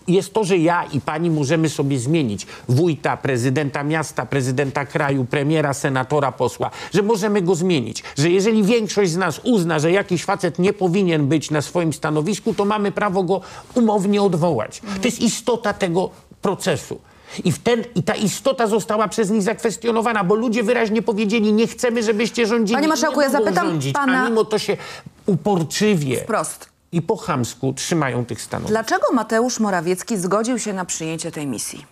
jest 0.08 0.34
to, 0.34 0.44
że 0.44 0.58
ja 0.58 0.84
i 0.94 1.02
pani 1.02 1.30
możemy 1.30 1.70
sobie 1.70 2.00
zmienić 2.00 2.48
wójta, 2.70 3.18
prezydenta 3.18 3.84
miasta, 3.84 4.26
prezydenta 4.26 4.86
kraju, 4.86 5.26
premiera, 5.26 5.74
senatora, 5.74 6.32
posła, 6.32 6.72
że 6.94 7.02
możemy 7.02 7.42
go 7.42 7.56
zmienić, 7.56 8.04
że 8.18 8.30
jeżeli 8.30 8.64
większość 8.64 9.12
z 9.12 9.18
nas 9.18 9.42
uzna, 9.44 9.80
że 9.80 9.92
jakiś 9.92 10.24
facet 10.26 10.60
nie 10.60 10.74
powinien 10.74 11.28
być 11.28 11.52
na 11.52 11.62
swoim 11.62 11.94
stanowisku, 11.94 12.54
to 12.54 12.66
mamy 12.66 12.92
prawo 12.92 13.24
go 13.24 13.42
umownie 13.76 14.22
odwołać. 14.22 14.80
To 15.02 15.08
jest 15.08 15.22
istota 15.22 15.74
tego 15.74 16.10
procesu. 16.42 17.00
I, 17.44 17.52
w 17.52 17.60
ten, 17.60 17.84
I 17.96 18.04
ta 18.04 18.14
istota 18.16 18.68
została 18.68 19.08
przez 19.08 19.30
nich 19.30 19.42
zakwestionowana, 19.42 20.24
bo 20.24 20.36
ludzie 20.36 20.64
wyraźnie 20.64 21.02
powiedzieli, 21.02 21.54
nie 21.54 21.68
chcemy, 21.68 22.04
żebyście 22.04 22.48
rządzili. 22.48 22.76
Panie 22.76 22.88
marszałku, 22.88 23.22
ja 23.22 23.30
zapytam 23.30 23.68
rządzić, 23.68 23.94
pana- 23.94 24.24
A 24.26 24.30
mimo 24.30 24.46
to 24.46 24.60
się 24.60 24.78
uporczywie 25.26 26.18
Wprost. 26.18 26.73
I 26.94 27.02
po 27.02 27.18
chamsku 27.18 27.74
trzymają 27.74 28.26
tych 28.26 28.42
stanowisk. 28.42 28.72
Dlaczego 28.72 29.04
Mateusz 29.14 29.60
Morawiecki 29.60 30.18
zgodził 30.18 30.60
się 30.60 30.74
na 30.74 30.86
przyjęcie 30.86 31.32
tej 31.32 31.48
misji? 31.48 31.86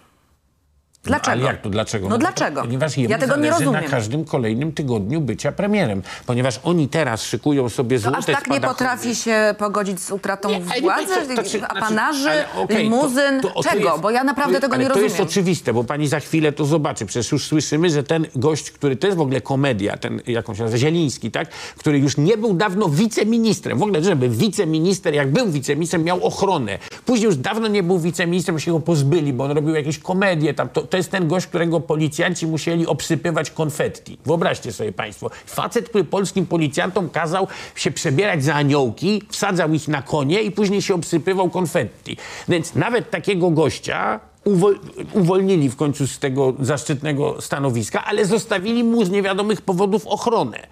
Dlaczego? 1.03 1.31
Ale 1.31 1.41
jak 1.43 1.61
to 1.61 1.69
dlaczego? 1.69 2.09
No 2.09 2.17
dlaczego? 2.17 2.61
Ponieważ 2.61 2.97
jemu 2.97 3.09
Ja 3.11 3.17
tego 3.17 3.35
nie 3.37 3.49
rozumiem. 3.49 3.73
na 3.73 3.81
każdym 3.81 4.25
kolejnym 4.25 4.71
tygodniu 4.71 5.21
bycia 5.21 5.51
premierem. 5.51 6.01
Ponieważ 6.25 6.59
oni 6.63 6.87
teraz 6.87 7.23
szykują 7.23 7.69
sobie 7.69 7.97
To 7.97 8.03
złote 8.03 8.17
aż 8.17 8.25
tak 8.25 8.47
nie 8.49 8.61
potrafi 8.61 9.15
się 9.15 9.55
pogodzić 9.57 9.99
z 9.99 10.11
utratą 10.11 10.49
Nie, 10.49 10.59
władzy, 10.81 11.07
to- 11.07 11.13
to- 11.21 11.27
to- 11.27 11.33
znaczy- 11.33 11.63
apanarzy, 11.65 12.29
okej, 12.55 12.83
limuzyn, 12.83 13.41
to- 13.41 13.47
to- 13.49 13.63
to 13.63 13.69
czego? 13.69 13.89
jest- 13.89 14.01
Bo 14.01 14.11
ja 14.11 14.23
naprawdę 14.23 14.55
to- 14.55 14.61
tego 14.61 14.75
nie 14.75 14.83
to 14.83 14.89
rozumiem. 14.89 15.09
jest 15.09 15.19
oczywiste, 15.21 15.73
bo 15.73 15.83
pani 15.83 16.07
za 16.07 16.19
chwilę 16.19 16.51
to 16.51 16.65
zobaczy. 16.65 17.05
Przecież 17.05 17.31
już 17.31 17.45
słyszymy, 17.47 17.89
że 17.89 18.03
ten 18.03 18.25
gość, 18.35 18.71
który 18.71 18.95
to 18.95 19.07
jest 19.07 19.17
w 19.17 19.21
ogóle 19.21 19.41
komedia, 19.41 19.97
ten 19.97 20.21
jakąś 20.27 20.59
nazywa, 20.59 20.77
Zieliński, 20.77 21.31
tak? 21.31 21.49
Który 21.77 21.99
już 21.99 22.17
nie 22.17 22.37
był 22.37 22.53
dawno 22.53 22.89
wiceministrem. 22.89 23.77
W 23.77 23.83
ogóle, 23.83 24.03
żeby 24.03 24.29
wiceminister, 24.29 25.13
jak 25.13 25.31
był 25.31 25.51
wiceministrem, 25.51 26.03
miał 26.03 26.25
ochronę. 26.25 26.77
Później 27.05 27.25
już 27.25 27.35
dawno 27.37 27.67
nie 27.67 27.83
był 27.83 27.99
wiceministrem, 27.99 28.59
się 28.59 28.71
go 28.71 28.79
pozbyli, 28.79 29.33
bo 29.33 29.43
on 29.43 29.51
robił 29.51 29.75
jakieś 29.75 29.99
komedie 29.99 30.53
tam. 30.53 30.69
To, 30.69 30.81
to 30.91 30.97
jest 30.97 31.11
ten 31.11 31.27
gość, 31.27 31.47
którego 31.47 31.79
policjanci 31.79 32.47
musieli 32.47 32.87
obsypywać 32.87 33.51
konfetti. 33.51 34.17
Wyobraźcie 34.25 34.71
sobie 34.73 34.91
państwo. 34.91 35.29
Facet, 35.45 35.89
który 35.89 36.03
polskim 36.03 36.45
policjantom 36.45 37.09
kazał 37.09 37.47
się 37.75 37.91
przebierać 37.91 38.43
za 38.43 38.55
aniołki, 38.55 39.21
wsadzał 39.29 39.73
ich 39.73 39.87
na 39.87 40.01
konie 40.01 40.41
i 40.41 40.51
później 40.51 40.81
się 40.81 40.93
obsypywał 40.93 41.49
konfetti. 41.49 42.17
Więc 42.47 42.75
nawet 42.75 43.09
takiego 43.09 43.49
gościa 43.49 44.19
uwol- 44.45 44.79
uwolnili 45.13 45.69
w 45.69 45.75
końcu 45.75 46.07
z 46.07 46.19
tego 46.19 46.53
zaszczytnego 46.59 47.41
stanowiska, 47.41 48.05
ale 48.05 48.25
zostawili 48.25 48.83
mu 48.83 49.05
z 49.05 49.09
niewiadomych 49.09 49.61
powodów 49.61 50.07
ochronę. 50.07 50.67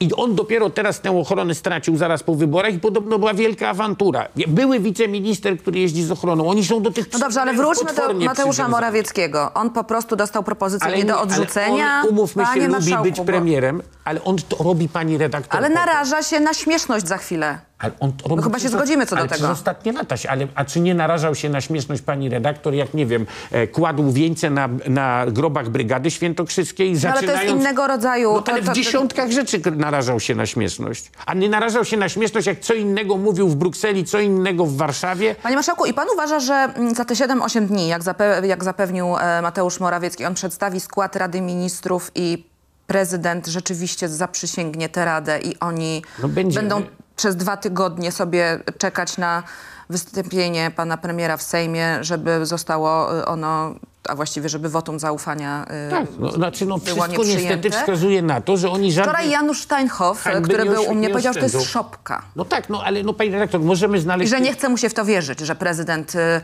I 0.00 0.08
on 0.16 0.34
dopiero 0.34 0.70
teraz 0.70 1.00
tę 1.00 1.18
ochronę 1.18 1.54
stracił 1.54 1.96
zaraz 1.96 2.22
po 2.22 2.34
wyborach 2.34 2.74
i 2.74 2.78
podobno 2.78 3.18
była 3.18 3.34
wielka 3.34 3.68
awantura. 3.68 4.28
Były 4.48 4.80
wiceminister, 4.80 5.58
który 5.58 5.78
jeździ 5.80 6.02
z 6.02 6.10
ochroną. 6.10 6.48
Oni 6.50 6.64
są 6.64 6.82
do 6.82 6.90
tych 6.90 7.12
No 7.12 7.18
dobrze, 7.18 7.42
ale 7.42 7.54
wróćmy 7.54 7.94
do 7.94 8.14
Mateusza. 8.14 8.68
Morawieckiego. 8.68 9.50
On 9.54 9.70
po 9.70 9.84
prostu 9.84 10.16
dostał 10.16 10.42
propozycję 10.42 10.90
nie, 10.90 10.96
nie- 10.96 11.04
do 11.04 11.20
odrzucenia. 11.20 12.00
On, 12.04 12.08
umówmy 12.08 12.44
Panie 12.44 12.60
się, 12.62 12.68
lubi 12.68 12.80
marszałku, 12.80 13.02
być 13.04 13.20
premierem, 13.20 13.82
ale 14.04 14.24
on 14.24 14.36
to 14.48 14.64
robi 14.64 14.88
pani 14.88 15.18
redaktor. 15.18 15.58
Ale 15.58 15.68
naraża 15.68 16.22
się 16.22 16.40
na 16.40 16.54
śmieszność 16.54 17.08
za 17.08 17.16
chwilę. 17.18 17.58
Ale 17.78 17.92
on 18.00 18.12
to 18.12 18.28
robi 18.28 18.42
chyba 18.42 18.58
się 18.58 18.68
zgodzimy 18.68 19.06
co 19.06 19.16
do 19.16 19.20
ale 19.20 19.28
tego. 19.28 19.38
Przez 19.40 19.50
ostatnie 19.50 19.92
lata 19.92 20.16
się, 20.16 20.28
ale 20.30 20.46
a 20.54 20.64
czy 20.64 20.80
nie 20.80 20.94
narażał 20.94 21.34
się 21.34 21.48
na 21.48 21.60
śmieszność 21.60 22.02
pani 22.02 22.28
redaktor, 22.28 22.74
jak 22.74 22.94
nie 22.94 23.06
wiem, 23.06 23.26
e, 23.50 23.66
kładł 23.66 24.12
wieńce 24.12 24.50
na, 24.50 24.68
na 24.88 25.26
grobach 25.28 25.68
Brygady 25.68 26.10
Świętokrzyskiej, 26.10 26.92
No, 26.92 26.98
ale 27.08 27.12
to 27.12 27.20
jest 27.22 27.26
zaczynając... 27.34 27.60
innego 27.60 27.86
rodzaju. 27.86 28.32
No, 28.32 28.42
to- 28.42 28.52
ale 28.52 28.62
to- 28.62 28.72
w 28.72 28.74
dziesiątkach 28.74 29.30
rzeczy 29.30 29.60
narażał 29.76 30.20
się 30.20 30.34
na 30.34 30.46
śmieszność. 30.46 31.10
A 31.26 31.34
nie 31.34 31.48
narażał 31.48 31.84
się 31.84 31.96
na 31.96 32.08
śmieszność, 32.08 32.46
jak 32.46 32.60
co 32.60 32.74
innego 32.74 33.16
mówił 33.16 33.48
w 33.48 33.56
Brukseli, 33.56 34.04
co 34.04 34.20
innego 34.20 34.66
w 34.66 34.76
Warszawie. 34.76 35.34
Panie 35.42 35.56
Marszałku, 35.56 35.86
i 35.86 35.94
pan 35.94 36.06
uważa, 36.14 36.40
że 36.40 36.54
mm, 36.54 36.94
za 36.94 37.04
te 37.04 37.14
7-8 37.14 37.66
dni, 37.66 37.88
jak, 37.88 38.02
zape- 38.02 38.44
jak 38.44 38.64
zapewnił 38.64 39.16
e, 39.16 39.42
Mateusz 39.42 39.80
Morawiecki, 39.80 40.24
on 40.24 40.34
przedstawi 40.34 40.80
skład 40.80 41.16
Rady 41.16 41.40
Ministrów 41.40 42.10
i 42.14 42.44
prezydent 42.86 43.46
rzeczywiście 43.46 44.08
zaprzysięgnie 44.08 44.88
tę 44.88 45.04
radę 45.04 45.38
i 45.40 45.58
oni 45.60 46.02
No 46.22 46.28
będą 46.28 46.82
przez 47.18 47.36
dwa 47.36 47.56
tygodnie 47.56 48.12
sobie 48.12 48.58
czekać 48.78 49.18
na 49.18 49.42
wystąpienie 49.90 50.70
pana 50.76 50.96
premiera 50.96 51.36
w 51.36 51.42
Sejmie, 51.42 51.98
żeby 52.00 52.46
zostało 52.46 53.18
e, 53.18 53.26
ono, 53.26 53.74
a 54.08 54.14
właściwie 54.14 54.48
żeby 54.48 54.68
wotum 54.68 54.98
zaufania 54.98 55.64
e, 55.68 55.90
Tak, 55.90 56.06
no, 56.18 56.32
znaczy 56.32 56.66
no 56.66 56.78
było 56.78 57.02
wszystko 57.02 57.24
niestety 57.24 57.70
wskazuje 57.70 58.22
na 58.22 58.40
to, 58.40 58.56
że 58.56 58.70
oni 58.70 58.92
żadnych... 58.92 59.14
Wczoraj 59.14 59.30
Janusz 59.30 59.62
Steinhoff, 59.62 60.24
który 60.42 60.64
był 60.64 60.82
u 60.82 60.94
mnie, 60.94 61.00
nie 61.00 61.10
powiedział, 61.10 61.34
że 61.34 61.40
to 61.40 61.46
jest 61.46 61.62
szopka. 61.62 62.22
No 62.36 62.44
tak, 62.44 62.68
no 62.68 62.82
ale 62.84 63.02
no 63.02 63.12
pani 63.12 63.30
redaktor, 63.30 63.60
możemy 63.60 63.98
I 63.98 64.00
znaleźć... 64.00 64.30
że 64.30 64.40
nie 64.40 64.52
chce 64.52 64.68
mu 64.68 64.76
się 64.76 64.88
w 64.88 64.94
to 64.94 65.04
wierzyć, 65.04 65.40
że 65.40 65.54
prezydent 65.54 66.16
e, 66.16 66.40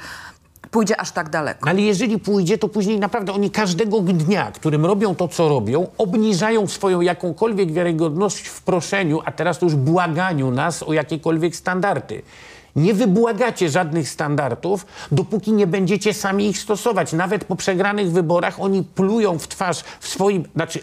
pójdzie 0.75 1.01
aż 1.01 1.11
tak 1.13 1.29
daleko. 1.29 1.61
No 1.65 1.71
Ale 1.71 1.81
jeżeli 1.81 2.19
pójdzie, 2.19 2.59
to 2.59 2.69
później 2.69 2.99
naprawdę 2.99 3.33
oni 3.33 3.51
każdego 3.51 4.01
dnia, 4.01 4.53
którym 4.53 4.87
robią 4.87 5.15
to, 5.15 5.29
co 5.29 5.49
robią, 5.49 5.87
obniżają 5.99 6.67
swoją 6.67 7.01
jakąkolwiek 7.01 7.73
wiarygodność 7.73 8.47
w 8.47 8.63
proszeniu, 8.63 9.21
a 9.25 9.33
teraz 9.33 9.59
to 9.59 9.67
już 9.67 9.75
błaganiu 9.75 10.51
nas 10.51 10.83
o 10.83 10.93
jakiekolwiek 10.93 11.57
standardy. 11.57 12.23
Nie 12.77 12.95
wybłagacie 12.95 13.69
żadnych 13.69 14.09
standardów, 14.09 14.87
dopóki 15.13 15.53
nie 15.53 15.67
będziecie 15.67 16.15
sami 16.15 16.49
ich 16.49 16.59
stosować. 16.59 17.13
Nawet 17.13 17.45
po 17.45 17.57
przegranych 17.57 18.11
wyborach 18.11 18.61
oni 18.61 18.83
plują 18.83 19.39
w 19.39 19.49
twarz 19.49 19.85
w 20.01 20.09
swoim, 20.09 20.45
znaczy 20.55 20.81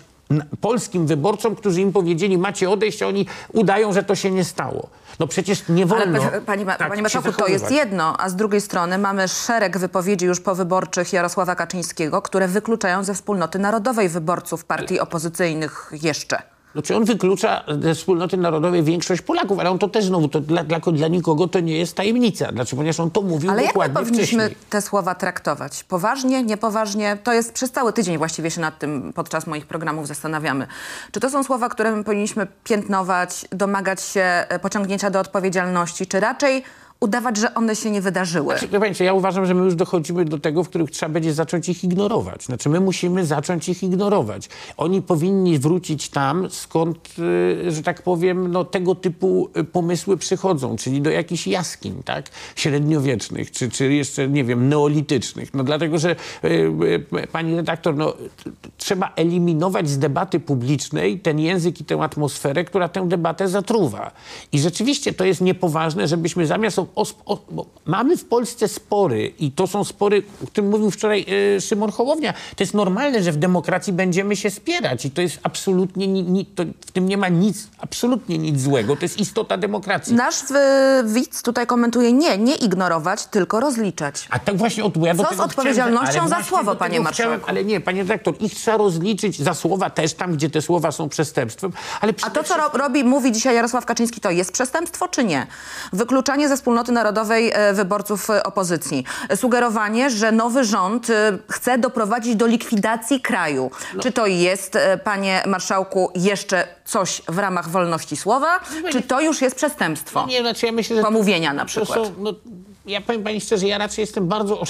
polskim 0.62 1.08
wyborcom, 1.08 1.56
którzy 1.56 1.82
im 1.82 1.92
powiedzieli 1.92 2.38
macie 2.38 2.70
odejść, 2.70 3.02
a 3.02 3.08
oni 3.08 3.26
udają, 3.54 3.94
że 3.94 4.04
to 4.04 4.16
się 4.16 4.32
nie 4.32 4.44
stało. 4.44 4.90
No 5.20 5.28
przecież 5.28 5.64
nie 5.70 5.86
wolno 5.86 6.20
Ale 6.22 6.32
pa- 6.32 6.42
pani, 6.46 6.66
ma- 6.66 6.76
tak 6.76 6.90
panie 6.90 7.02
marszałku, 7.02 7.32
to 7.32 7.48
jest 7.48 7.72
jedno, 7.72 8.18
a 8.20 8.30
z 8.30 8.36
drugiej 8.36 8.62
strony 8.62 8.98
mamy 8.98 9.28
szereg 9.28 9.78
wypowiedzi 9.78 10.26
już 10.26 10.40
powyborczych 10.40 11.14
Jarosława 11.14 11.56
Kaczyńskiego, 11.56 12.22
które 12.22 12.48
wykluczają 12.48 13.04
ze 13.04 13.14
wspólnoty 13.14 13.60
narodowej 13.60 14.10
wyborców 14.10 14.66
partii 14.66 15.00
opozycyjnych 15.00 15.92
jeszcze. 16.02 16.42
Znaczy 16.74 16.96
on 16.96 17.06
wyklucza 17.06 17.64
ze 17.82 17.96
wspólnoty 17.96 18.38
narodowej 18.38 18.84
większość 18.84 19.22
Polaków, 19.22 19.60
ale 19.60 19.70
on 19.70 19.80
to 19.80 19.90
też 19.90 20.06
znowu, 20.06 20.28
to 20.28 20.40
dla, 20.40 20.64
dla, 20.64 20.80
dla 20.80 21.08
nikogo 21.08 21.48
to 21.48 21.60
nie 21.60 21.78
jest 21.78 21.96
tajemnica. 21.96 22.52
Znaczy, 22.52 22.76
ponieważ 22.76 23.00
on 23.00 23.12
to 23.12 23.22
mówił 23.22 23.52
Ale 23.52 23.62
jak 23.62 23.68
my 23.68 23.74
dokładnie 23.74 23.96
powinniśmy 23.96 24.46
wcześniej. 24.46 24.66
te 24.70 24.82
słowa 24.82 25.16
traktować? 25.16 25.84
Poważnie, 25.84 26.44
niepoważnie? 26.44 27.18
To 27.24 27.34
jest 27.34 27.54
przez 27.54 27.72
cały 27.72 27.94
tydzień 27.94 28.18
właściwie 28.18 28.52
się 28.52 28.62
nad 28.62 28.80
tym 28.80 29.14
podczas 29.14 29.48
moich 29.48 29.66
programów 29.66 30.08
zastanawiamy. 30.08 30.68
Czy 31.12 31.20
to 31.20 31.30
są 31.30 31.44
słowa, 31.44 31.70
które 31.70 31.92
my 31.92 32.04
powinniśmy 32.04 32.48
piętnować, 32.64 33.46
domagać 33.52 34.02
się 34.02 34.22
e, 34.22 34.60
pociągnięcia 34.60 35.10
do 35.10 35.20
odpowiedzialności, 35.20 36.08
czy 36.08 36.20
raczej 36.20 36.64
udawać, 37.02 37.38
że 37.38 37.54
one 37.54 37.76
się 37.76 37.92
nie 37.92 38.02
wydarzyły? 38.02 38.58
Znaczy, 38.58 38.80
Państwo, 38.80 39.04
ja 39.04 39.14
uważam, 39.14 39.46
że 39.46 39.54
my 39.54 39.66
już 39.66 39.76
dochodzimy 39.76 40.26
do 40.26 40.40
tego, 40.40 40.64
w 40.64 40.70
którym 40.70 40.88
trzeba 40.88 41.14
będzie 41.14 41.34
zacząć 41.34 41.70
ich 41.70 41.84
ignorować. 41.84 42.44
Znaczy, 42.44 42.70
my 42.70 42.80
musimy 42.80 43.26
zacząć 43.26 43.70
ich 43.70 43.84
ignorować. 43.84 44.50
Oni 44.78 45.02
powinni 45.02 45.60
wrócić 45.60 46.10
tam, 46.10 46.50
skąd, 46.50 46.98
y, 47.68 47.72
że 47.72 47.84
tak 47.84 48.02
powiem, 48.02 48.52
no, 48.52 48.66
tego 48.66 48.96
typu 48.96 49.50
y, 49.58 49.64
pomysły 49.64 50.18
przychodzą, 50.18 50.76
czyli 50.76 51.02
do 51.02 51.10
jakichś 51.10 51.48
jaskiń, 51.48 52.04
tak? 52.06 52.30
Średniowiecznych, 52.56 53.52
czy, 53.52 53.70
czy 53.70 53.94
jeszcze, 53.94 54.28
nie 54.28 54.44
wiem, 54.44 54.70
neolitycznych. 54.70 55.54
No 55.54 55.64
dlatego, 55.64 56.00
że 56.00 56.16
y, 56.44 57.28
pani 57.32 57.56
redaktor, 57.56 57.96
no, 57.96 58.14
trzeba 58.78 59.12
eliminować 59.16 59.90
z 59.90 59.98
debaty 59.98 60.40
publicznej 60.40 61.20
ten 61.20 61.40
język 61.40 61.82
i 61.82 61.86
tę 61.86 62.02
atmosferę, 62.02 62.64
która 62.64 62.90
tę 62.90 63.08
debatę 63.08 63.48
zatruwa. 63.48 64.12
I 64.52 64.60
rzeczywiście 64.60 65.14
to 65.14 65.26
jest 65.26 65.42
niepoważne, 65.42 66.08
żebyśmy 66.08 66.48
zamiast 66.48 66.80
o- 66.96 67.06
o, 67.26 67.38
mamy 67.86 68.18
w 68.18 68.26
Polsce 68.26 68.68
spory 68.68 69.34
i 69.40 69.52
to 69.52 69.68
są 69.68 69.84
spory, 69.84 70.24
o 70.44 70.48
którym 70.48 70.70
mówił 70.70 70.92
wczoraj 70.92 71.26
e, 71.58 71.62
Szymon 71.62 71.92
Hołownia. 71.92 72.34
To 72.34 72.64
jest 72.64 72.74
normalne, 72.74 73.24
że 73.24 73.32
w 73.32 73.38
demokracji 73.38 73.94
będziemy 73.94 74.36
się 74.36 74.50
spierać 74.50 75.06
i 75.06 75.12
to 75.12 75.22
jest 75.22 75.40
absolutnie, 75.44 76.08
ni, 76.08 76.24
ni, 76.24 76.46
to, 76.46 76.64
w 76.86 76.92
tym 76.92 77.10
nie 77.10 77.18
ma 77.18 77.30
nic, 77.30 77.68
absolutnie 77.80 78.38
nic 78.38 78.62
złego. 78.62 78.96
To 78.96 79.02
jest 79.06 79.20
istota 79.20 79.58
demokracji. 79.58 80.14
Nasz 80.16 80.36
w, 80.36 80.54
widz 81.14 81.42
tutaj 81.42 81.68
komentuje 81.68 82.14
nie, 82.14 82.38
nie 82.38 82.56
ignorować, 82.56 83.26
tylko 83.26 83.60
rozliczać. 83.60 84.28
A 84.30 84.40
tak 84.40 84.58
właśnie 84.58 84.84
od, 84.84 84.98
ja 84.98 85.16
Co 85.16 85.36
z 85.36 85.40
odpowiedzialnością 85.40 86.10
chciałem, 86.12 86.30
za 86.30 86.44
słowo, 86.44 86.76
panie 86.76 87.00
marszałku? 87.00 87.32
chciałem, 87.34 87.42
Ale 87.50 87.66
nie, 87.66 87.80
panie 87.82 88.02
redaktor, 88.02 88.34
ich 88.40 88.54
trzeba 88.56 88.78
rozliczyć 88.78 89.40
za 89.42 89.54
słowa 89.54 89.90
też 89.90 90.14
tam, 90.14 90.34
gdzie 90.34 90.50
te 90.50 90.62
słowa 90.62 90.92
są 90.92 91.10
przestępstwem. 91.10 91.72
Ale 92.02 92.14
A 92.22 92.30
to, 92.30 92.44
co 92.44 92.58
ro 92.58 92.70
robi, 92.74 93.04
mówi 93.04 93.32
dzisiaj 93.32 93.56
Jarosław 93.56 93.86
Kaczyński, 93.86 94.22
to 94.22 94.32
jest 94.32 94.52
przestępstwo 94.52 95.08
czy 95.08 95.24
nie? 95.24 95.48
Wykluczanie 95.94 96.50
ze 96.50 96.56
wspólnoty 96.58 96.81
narodowej 96.88 97.52
e, 97.54 97.74
wyborców 97.74 98.30
e, 98.30 98.44
opozycji. 98.44 99.04
Sugerowanie, 99.36 100.10
że 100.10 100.32
nowy 100.32 100.64
rząd 100.64 101.10
e, 101.10 101.38
chce 101.50 101.78
doprowadzić 101.78 102.36
do 102.36 102.48
likwidacji 102.48 103.22
kraju. 103.22 103.72
No. 103.96 104.04
Czy 104.04 104.12
to 104.12 104.26
jest, 104.26 104.78
panie 105.04 105.44
marszałku, 105.48 106.12
jeszcze 106.16 106.68
coś 106.86 107.22
w 107.28 107.38
ramach 107.38 107.70
wolności 107.70 108.18
słowa, 108.18 108.60
czy 108.92 109.02
to 109.02 109.22
już 109.22 109.42
jest 109.42 109.56
przestępstwo? 109.56 110.26
Nie, 110.26 110.42
znaczy 110.42 110.66
ja 110.66 110.72
myślę, 110.72 110.96
że... 110.96 111.02
Pomówienia 111.02 111.54
na 111.54 111.62
to 111.62 111.68
przykład. 111.68 112.00
Są, 112.08 112.14
no, 112.18 112.34
ja 112.86 113.02
powiem 113.02 113.24
pani 113.24 113.42
szczerze, 113.42 113.68
ja 113.68 113.78
raczej 113.78 114.04
jestem 114.04 114.28
bardzo 114.28 114.62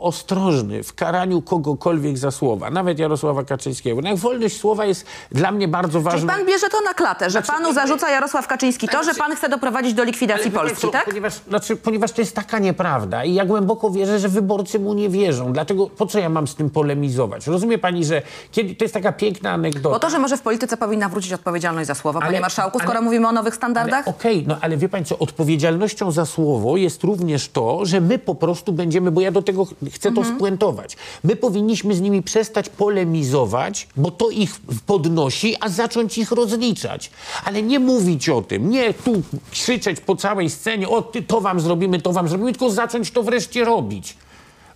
ostrożny 0.00 0.82
w 0.82 0.94
karaniu 0.94 1.42
kogokolwiek 1.42 2.18
za 2.18 2.30
słowa, 2.30 2.70
nawet 2.70 2.98
Jarosława 2.98 3.44
Kaczyńskiego. 3.44 4.00
No, 4.02 4.08
jak 4.08 4.16
wolność 4.18 4.56
słowa 4.60 4.84
jest 4.84 5.06
dla 5.32 5.50
mnie 5.52 5.68
bardzo 5.68 5.92
Czyli 5.98 6.04
ważna. 6.04 6.32
pan 6.32 6.46
bierze 6.46 6.66
to 6.68 6.80
na 6.80 6.94
klatę, 6.94 7.24
że 7.24 7.30
Znaczy, 7.30 7.46
panu 7.52 7.72
zarzuca 7.72 8.10
Jarosław 8.10 8.46
Kaczyński 8.46 8.88
to, 8.88 9.04
że 9.04 9.14
pan 9.14 9.36
chce 9.36 9.48
doprowadzić 9.48 9.94
do 9.94 10.04
likwidacji 10.04 10.50
Polski, 10.50 10.80
co, 10.80 10.88
tak? 10.88 11.04
Ponieważ, 11.04 11.34
znaczy, 11.48 11.76
ponieważ 11.76 12.12
to 12.12 12.20
jest 12.20 12.34
taka 12.36 12.58
nieprawda 12.58 13.24
i 13.24 13.34
ja 13.34 13.44
głęboko 13.44 13.90
wierzę, 13.90 14.18
że 14.18 14.28
wyborcy 14.28 14.78
mu 14.80 14.94
nie 14.94 15.08
wierzą. 15.08 15.52
Dlatego 15.52 15.86
po 15.86 16.06
co 16.06 16.18
ja 16.18 16.28
mam 16.28 16.48
z 16.48 16.54
tym 16.54 16.70
polemizować? 16.70 17.46
Rozumie 17.46 17.78
pani, 17.78 18.04
że 18.04 18.22
kiedy, 18.52 18.74
to 18.74 18.84
jest 18.84 18.94
taka 18.94 19.12
piękna 19.12 19.50
anegdota. 19.50 19.94
Bo 19.94 19.98
to, 20.00 20.10
że 20.10 20.18
może 20.18 20.36
w 20.36 20.42
polityce 20.42 20.76
powinna 20.76 21.08
wrócić 21.08 21.32
odpowiedzialność 21.32 21.86
za 21.86 21.94
słowo, 21.94 22.18
panie 22.20 22.28
Ale- 22.30 22.40
marszałku, 22.40 22.78
skoro 22.78 22.92
ale- 22.98 23.00
mówimy 23.04 23.28
o 23.28 23.32
nowych 23.32 23.54
standardach? 23.54 24.08
Okej, 24.08 24.44
no 24.48 24.56
ale 24.60 24.76
wie 24.76 24.88
pani 24.88 25.04
co, 25.04 25.18
odpowiedzialnością 25.18 26.10
za 26.12 26.26
słowo 26.26 26.76
jest 26.76 27.04
również 27.04 27.43
to, 27.48 27.86
że 27.86 28.00
my 28.00 28.18
po 28.18 28.34
prostu 28.34 28.72
będziemy, 28.72 29.10
bo 29.10 29.20
ja 29.20 29.30
do 29.30 29.42
tego 29.42 29.64
ch- 29.64 29.74
chcę 29.92 30.12
to 30.12 30.24
spuentować, 30.24 30.96
my 31.24 31.36
powinniśmy 31.36 31.94
z 31.94 32.00
nimi 32.00 32.22
przestać 32.22 32.68
polemizować, 32.68 33.88
bo 33.96 34.10
to 34.10 34.30
ich 34.30 34.60
podnosi, 34.86 35.56
a 35.60 35.68
zacząć 35.68 36.18
ich 36.18 36.30
rozliczać. 36.32 37.10
Ale 37.44 37.62
nie 37.62 37.78
mówić 37.78 38.28
o 38.28 38.42
tym, 38.42 38.70
nie 38.70 38.94
tu 38.94 39.22
krzyczeć 39.50 40.00
po 40.00 40.16
całej 40.16 40.50
scenie, 40.50 40.88
o 40.88 41.02
ty, 41.02 41.22
to 41.22 41.40
wam 41.40 41.60
zrobimy, 41.60 42.00
to 42.00 42.12
wam 42.12 42.28
zrobimy, 42.28 42.52
tylko 42.52 42.70
zacząć 42.70 43.10
to 43.10 43.22
wreszcie 43.22 43.64
robić. 43.64 44.16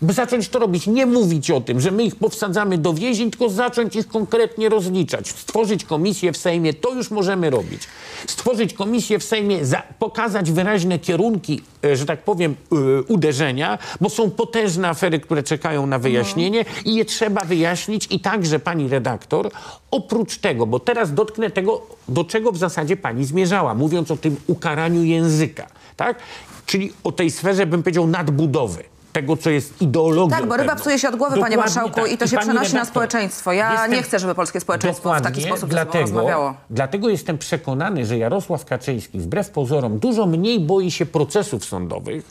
By 0.02 0.12
zacząć 0.12 0.48
to 0.48 0.58
robić, 0.58 0.86
nie 0.86 1.06
mówić 1.06 1.50
o 1.50 1.60
tym, 1.60 1.80
że 1.80 1.90
my 1.90 2.04
ich 2.04 2.16
powsadzamy 2.16 2.78
do 2.78 2.94
więzień, 2.94 3.30
tylko 3.30 3.48
zacząć 3.48 3.96
ich 3.96 4.08
konkretnie 4.08 4.68
rozliczać. 4.68 5.28
Stworzyć 5.28 5.84
komisję 5.84 6.32
w 6.32 6.36
Sejmie, 6.36 6.74
to 6.74 6.94
już 6.94 7.10
możemy 7.10 7.50
robić. 7.50 7.82
Stworzyć 8.26 8.74
komisję 8.74 9.18
w 9.18 9.24
Sejmie, 9.24 9.64
za, 9.64 9.82
pokazać 9.98 10.52
wyraźne 10.52 10.98
kierunki, 10.98 11.62
e, 11.84 11.96
że 11.96 12.06
tak 12.06 12.22
powiem, 12.22 12.54
e, 12.72 13.02
uderzenia, 13.02 13.78
bo 14.00 14.10
są 14.10 14.30
potężne 14.30 14.88
afery, 14.88 15.20
które 15.20 15.42
czekają 15.42 15.86
na 15.86 15.98
wyjaśnienie 15.98 16.64
i 16.84 16.94
je 16.94 17.04
trzeba 17.04 17.44
wyjaśnić. 17.44 18.06
I 18.10 18.20
także, 18.20 18.58
pani 18.58 18.88
redaktor, 18.88 19.50
oprócz 19.90 20.38
tego, 20.38 20.66
bo 20.66 20.80
teraz 20.80 21.14
dotknę 21.14 21.50
tego, 21.50 21.86
do 22.08 22.24
czego 22.24 22.52
w 22.52 22.58
zasadzie 22.58 22.96
pani 22.96 23.24
zmierzała, 23.24 23.74
mówiąc 23.74 24.10
o 24.10 24.16
tym 24.16 24.36
ukaraniu 24.46 25.04
języka, 25.04 25.66
tak? 25.96 26.18
Czyli 26.66 26.92
o 27.04 27.12
tej 27.12 27.30
sferze, 27.30 27.66
bym 27.66 27.82
powiedział, 27.82 28.06
nadbudowy 28.06 28.97
tego, 29.12 29.36
co 29.36 29.50
jest 29.50 29.82
ideologią. 29.82 30.30
Tak, 30.36 30.46
bo 30.46 30.56
ryba 30.56 30.68
pewną. 30.68 30.80
psuje 30.80 30.98
się 30.98 31.08
od 31.08 31.16
głowy, 31.16 31.30
panie 31.30 31.40
Dokładnie 31.40 31.56
marszałku, 31.56 32.00
tak. 32.00 32.12
i 32.12 32.18
to 32.18 32.26
się 32.26 32.36
pani 32.36 32.48
przenosi 32.48 32.74
na 32.74 32.80
redaktor, 32.80 32.86
społeczeństwo. 32.92 33.52
Ja 33.52 33.72
jestem- 33.72 33.90
nie 33.92 34.02
chcę, 34.02 34.18
żeby 34.18 34.34
polskie 34.34 34.60
społeczeństwo 34.60 35.14
w 35.14 35.20
taki 35.20 35.42
sposób 35.42 35.70
dlatego, 35.70 36.00
rozmawiało. 36.00 36.54
Dlatego 36.70 37.08
jestem 37.08 37.38
przekonany, 37.38 38.06
że 38.06 38.18
Jarosław 38.18 38.64
Kaczyński 38.64 39.18
wbrew 39.18 39.50
pozorom 39.50 39.98
dużo 39.98 40.26
mniej 40.26 40.60
boi 40.60 40.90
się 40.90 41.06
procesów 41.06 41.64
sądowych, 41.64 42.30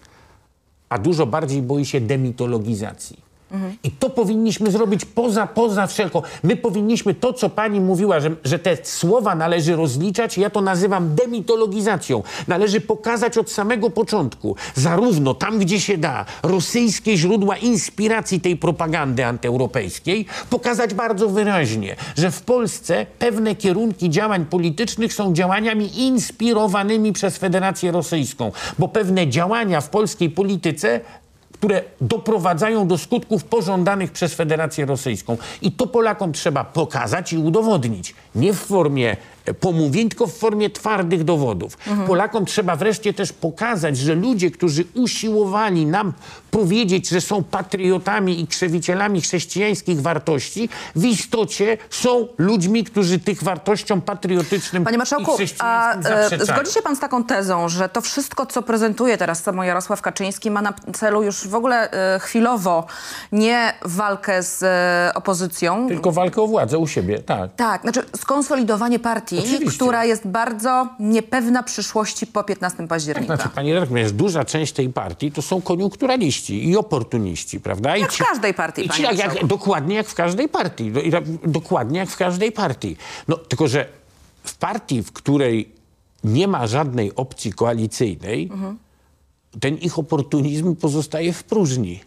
a 0.89 0.97
dużo 0.97 1.25
bardziej 1.25 1.61
boi 1.61 1.85
się 1.85 2.01
demitologizacji. 2.01 3.26
I 3.83 3.91
to 3.91 4.09
powinniśmy 4.09 4.71
zrobić 4.71 5.05
poza, 5.05 5.47
poza 5.47 5.87
wszelką. 5.87 6.21
My 6.43 6.55
powinniśmy 6.55 7.13
to, 7.13 7.33
co 7.33 7.49
pani 7.49 7.79
mówiła, 7.79 8.19
że, 8.19 8.35
że 8.43 8.59
te 8.59 8.77
słowa 8.83 9.35
należy 9.35 9.75
rozliczać, 9.75 10.37
ja 10.37 10.49
to 10.49 10.61
nazywam 10.61 11.15
demitologizacją. 11.15 12.23
Należy 12.47 12.81
pokazać 12.81 13.37
od 13.37 13.51
samego 13.51 13.89
początku, 13.89 14.55
zarówno 14.75 15.33
tam, 15.33 15.59
gdzie 15.59 15.79
się 15.79 15.97
da, 15.97 16.25
rosyjskie 16.43 17.17
źródła 17.17 17.57
inspiracji 17.57 18.41
tej 18.41 18.57
propagandy 18.57 19.25
antyeuropejskiej, 19.25 20.25
pokazać 20.49 20.93
bardzo 20.93 21.29
wyraźnie, 21.29 21.95
że 22.17 22.31
w 22.31 22.41
Polsce 22.41 23.05
pewne 23.19 23.55
kierunki 23.55 24.09
działań 24.09 24.45
politycznych 24.45 25.13
są 25.13 25.33
działaniami 25.33 25.99
inspirowanymi 26.01 27.13
przez 27.13 27.37
Federację 27.37 27.91
Rosyjską, 27.91 28.51
bo 28.79 28.87
pewne 28.87 29.27
działania 29.27 29.81
w 29.81 29.89
polskiej 29.89 30.29
polityce 30.29 31.01
które 31.59 31.83
doprowadzają 32.01 32.87
do 32.87 32.97
skutków 32.97 33.43
pożądanych 33.43 34.11
przez 34.11 34.33
Federację 34.33 34.85
Rosyjską. 34.85 35.37
I 35.61 35.71
to 35.71 35.87
Polakom 35.87 36.33
trzeba 36.33 36.63
pokazać 36.63 37.33
i 37.33 37.37
udowodnić. 37.37 38.15
Nie 38.35 38.53
w 38.53 38.59
formie 38.59 39.17
pomówień, 39.53 40.09
tylko 40.09 40.27
w 40.27 40.33
formie 40.33 40.69
twardych 40.69 41.23
dowodów. 41.23 41.77
Polakom 42.07 42.45
trzeba 42.45 42.75
wreszcie 42.75 43.13
też 43.13 43.33
pokazać, 43.33 43.97
że 43.97 44.15
ludzie, 44.15 44.51
którzy 44.51 44.83
usiłowali 44.93 45.85
nam 45.85 46.13
powiedzieć, 46.51 47.09
że 47.09 47.21
są 47.21 47.43
patriotami 47.43 48.41
i 48.41 48.47
krzewicielami 48.47 49.21
chrześcijańskich 49.21 50.01
wartości, 50.01 50.69
w 50.95 51.05
istocie 51.05 51.77
są 51.89 52.27
ludźmi, 52.37 52.83
którzy 52.83 53.19
tych 53.19 53.43
wartościom 53.43 54.01
patriotycznym 54.01 54.83
Panie 54.83 54.97
marszałku, 54.97 55.37
a 55.59 55.95
e, 55.95 56.45
zgodzi 56.45 56.71
się 56.73 56.81
pan 56.81 56.95
z 56.95 56.99
taką 56.99 57.23
tezą, 57.23 57.69
że 57.69 57.89
to 57.89 58.01
wszystko, 58.01 58.45
co 58.45 58.61
prezentuje 58.61 59.17
teraz 59.17 59.43
samo 59.43 59.63
Jarosław 59.63 60.01
Kaczyński, 60.01 60.51
ma 60.51 60.61
na 60.61 60.73
celu 60.93 61.23
już 61.23 61.47
w 61.47 61.55
ogóle 61.55 61.91
e, 61.91 62.19
chwilowo 62.19 62.85
nie 63.31 63.73
walkę 63.85 64.43
z 64.43 64.63
e, 64.63 65.11
opozycją, 65.15 65.87
Tylko 65.87 66.11
walkę 66.11 66.41
o 66.41 66.47
władzę 66.47 66.77
u 66.77 66.87
siebie, 66.87 67.19
tak. 67.19 67.55
Tak, 67.55 67.81
znaczy 67.81 68.03
skonsolidowanie 68.15 68.99
partii, 68.99 69.36
Oczywiście. 69.39 69.75
która 69.75 70.05
jest 70.05 70.27
bardzo 70.27 70.87
niepewna 70.99 71.63
przyszłości 71.63 72.27
po 72.27 72.43
15 72.43 72.87
października. 72.87 73.35
Znaczy, 73.35 73.49
pani 73.55 73.73
redaktor, 73.73 74.11
duża 74.11 74.45
część 74.45 74.73
tej 74.73 74.89
partii 74.89 75.31
to 75.31 75.41
są 75.41 75.61
koniunkturaliści 75.61 76.69
i 76.69 76.77
oportuniści, 76.77 77.59
prawda? 77.59 77.97
I 77.97 78.01
Jak 78.01 78.11
w 78.13 78.17
każdej 78.25 78.53
partii, 78.53 78.85
i 78.85 78.89
panie 78.89 79.03
jak, 79.03 79.17
jak. 79.17 79.45
Dokładnie 79.47 79.95
jak 79.95 80.07
w 80.07 80.13
każdej 80.15 80.49
partii. 80.49 80.91
Do, 80.91 81.01
i 81.01 81.11
ra- 81.11 81.21
dokładnie 81.45 81.99
jak 81.99 82.09
w 82.09 82.17
każdej 82.17 82.51
partii. 82.51 82.97
No, 83.27 83.37
tylko, 83.37 83.67
że 83.67 83.85
w 84.43 84.55
partii, 84.57 85.03
w 85.03 85.11
której 85.11 85.71
nie 86.23 86.47
ma 86.47 86.67
żadnej 86.67 87.15
opcji 87.15 87.53
koalicyjnej, 87.53 88.49
Mhm. 88.53 88.77
ten 89.59 89.75
ich 89.77 89.99
oportunizm 89.99 90.75
pozostaje 90.75 91.33
w 91.33 91.43
próżni. 91.43 91.99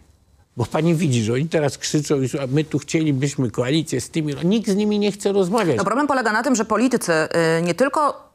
Bo 0.57 0.65
pani 0.65 0.95
widzi, 0.95 1.23
że 1.23 1.33
oni 1.33 1.49
teraz 1.49 1.77
krzyczą, 1.77 2.21
i 2.21 2.39
a 2.39 2.47
my 2.47 2.63
tu 2.63 2.79
chcielibyśmy 2.79 3.51
koalicję 3.51 4.01
z 4.01 4.09
tymi. 4.09 4.33
No, 4.35 4.43
nikt 4.43 4.69
z 4.69 4.75
nimi 4.75 4.99
nie 4.99 5.11
chce 5.11 5.31
rozmawiać. 5.31 5.77
No 5.77 5.83
problem 5.83 6.07
polega 6.07 6.31
na 6.31 6.43
tym, 6.43 6.55
że 6.55 6.65
politycy 6.65 7.13
y, 7.59 7.61
nie 7.61 7.73
tylko 7.75 8.31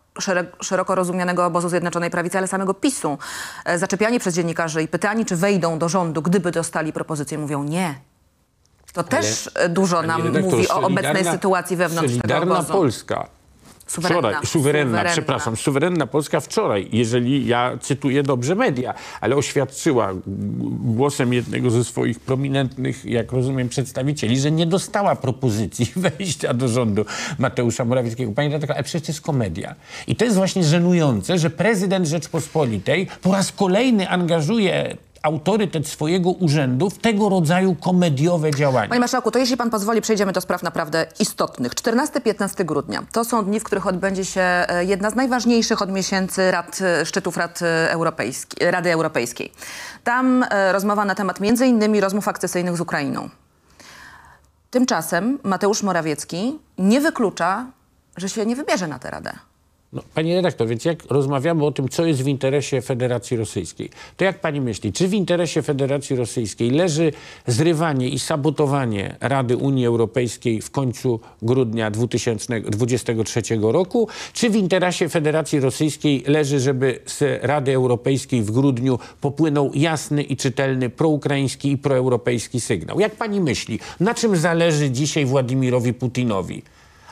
szeroko 0.62 0.94
rozumianego 0.94 1.46
obozu 1.46 1.68
Zjednoczonej 1.68 2.10
Prawicy, 2.10 2.38
ale 2.38 2.48
samego 2.48 2.74
PiSu, 2.74 3.18
y, 3.74 3.78
zaczepiani 3.78 4.18
przez 4.20 4.34
dziennikarzy 4.34 4.82
i 4.82 4.88
pytani, 4.88 5.24
czy 5.24 5.36
wejdą 5.36 5.78
do 5.78 5.88
rządu, 5.88 6.22
gdyby 6.22 6.50
dostali 6.50 6.92
propozycję, 6.92 7.38
mówią 7.38 7.64
nie. 7.64 7.94
To 8.92 9.02
też 9.02 9.50
y, 9.64 9.68
dużo 9.68 10.02
nam 10.02 10.22
redaktor, 10.22 10.52
mówi 10.52 10.68
o 10.68 10.80
obecnej 10.80 11.14
solidarna- 11.24 11.32
sytuacji 11.32 11.76
wewnątrz 11.76 12.08
tego 12.14 12.20
Solidarna 12.22 12.54
obozu. 12.58 12.72
Polska. 12.72 13.28
Suwerenna. 13.86 14.20
Wczoraj, 14.20 14.46
suwerenna, 14.46 14.90
Suwerenna. 14.90 15.12
przepraszam, 15.12 15.56
suwerenna 15.56 16.06
Polska 16.06 16.40
wczoraj, 16.40 16.88
jeżeli 16.92 17.46
ja 17.46 17.78
cytuję 17.80 18.22
dobrze 18.22 18.54
media, 18.54 18.94
ale 19.20 19.36
oświadczyła 19.36 20.12
głosem 20.80 21.32
jednego 21.32 21.70
ze 21.70 21.84
swoich 21.84 22.20
prominentnych, 22.20 23.04
jak 23.04 23.32
rozumiem, 23.32 23.68
przedstawicieli, 23.68 24.40
że 24.40 24.50
nie 24.50 24.66
dostała 24.66 25.16
propozycji 25.16 25.92
wejścia 26.18 26.54
do 26.54 26.68
rządu 26.68 27.04
Mateusza 27.38 27.84
Morawieckiego. 27.84 28.32
Pani 28.32 28.48
redaktor, 28.48 28.76
ale 28.76 28.84
przecież 28.84 29.06
to 29.06 29.12
jest 29.12 29.20
komedia. 29.20 29.74
I 30.06 30.16
to 30.16 30.24
jest 30.24 30.36
właśnie 30.36 30.64
żenujące, 30.64 31.38
że 31.38 31.50
prezydent 31.50 32.06
Rzeczpospolitej 32.06 33.06
po 33.22 33.32
raz 33.32 33.52
kolejny 33.52 34.08
angażuje 34.08 34.96
autorytet 35.26 35.88
swojego 35.88 36.30
urzędu 36.30 36.90
w 36.90 36.98
tego 36.98 37.28
rodzaju 37.28 37.74
komediowe 37.74 38.50
działania. 38.50 38.88
Panie 38.88 39.00
Marszałku, 39.00 39.30
to 39.30 39.38
jeśli 39.38 39.56
pan 39.56 39.70
pozwoli, 39.70 40.00
przejdziemy 40.00 40.32
do 40.32 40.40
spraw 40.40 40.62
naprawdę 40.62 41.06
istotnych. 41.20 41.74
14-15 41.74 42.64
grudnia 42.64 43.02
to 43.12 43.24
są 43.24 43.44
dni, 43.44 43.60
w 43.60 43.64
których 43.64 43.86
odbędzie 43.86 44.24
się 44.24 44.40
e, 44.40 44.84
jedna 44.84 45.10
z 45.10 45.14
najważniejszych 45.14 45.82
od 45.82 45.90
miesięcy 45.90 46.50
rad, 46.50 46.78
e, 46.82 47.06
szczytów 47.06 47.36
Rad 47.36 47.62
e, 47.62 47.90
Europejski, 47.90 48.56
Rady 48.70 48.92
Europejskiej. 48.92 49.52
Tam 50.04 50.44
rozmowa 50.72 51.04
na 51.04 51.14
temat 51.14 51.40
innymi 51.66 52.00
rozmów 52.00 52.28
akcesyjnych 52.28 52.76
z 52.76 52.80
Ukrainą. 52.80 53.28
Tymczasem 54.70 55.38
Mateusz 55.42 55.82
Morawiecki 55.82 56.58
nie 56.78 57.00
wyklucza, 57.00 57.66
że 58.16 58.28
się 58.28 58.46
nie 58.46 58.56
wybierze 58.56 58.88
na 58.88 58.98
tę 58.98 59.10
radę. 59.10 59.32
No, 59.92 60.02
pani 60.14 60.34
redaktor, 60.34 60.68
więc 60.68 60.84
jak 60.84 61.04
rozmawiamy 61.04 61.64
o 61.64 61.72
tym, 61.72 61.88
co 61.88 62.06
jest 62.06 62.22
w 62.22 62.28
interesie 62.28 62.82
Federacji 62.82 63.36
Rosyjskiej, 63.36 63.90
to 64.16 64.24
jak 64.24 64.40
pani 64.40 64.60
myśli, 64.60 64.92
czy 64.92 65.08
w 65.08 65.14
interesie 65.14 65.62
Federacji 65.62 66.16
Rosyjskiej 66.16 66.70
leży 66.70 67.12
zrywanie 67.46 68.08
i 68.08 68.18
sabotowanie 68.18 69.16
Rady 69.20 69.56
Unii 69.56 69.86
Europejskiej 69.86 70.60
w 70.60 70.70
końcu 70.70 71.20
grudnia 71.42 71.90
2023 71.90 73.42
roku, 73.60 74.08
czy 74.32 74.50
w 74.50 74.56
interesie 74.56 75.08
Federacji 75.08 75.60
Rosyjskiej 75.60 76.24
leży, 76.26 76.60
żeby 76.60 77.00
z 77.06 77.22
Rady 77.42 77.74
Europejskiej 77.74 78.42
w 78.42 78.50
grudniu 78.50 78.98
popłynął 79.20 79.70
jasny 79.74 80.22
i 80.22 80.36
czytelny 80.36 80.90
proukraiński 80.90 81.70
i 81.70 81.78
proeuropejski 81.78 82.60
sygnał? 82.60 83.00
Jak 83.00 83.14
pani 83.14 83.40
myśli, 83.40 83.78
na 84.00 84.14
czym 84.14 84.36
zależy 84.36 84.90
dzisiaj 84.90 85.24
Władimirowi 85.24 85.94
Putinowi? 85.94 86.62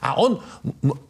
A 0.04 0.16
on, 0.16 0.36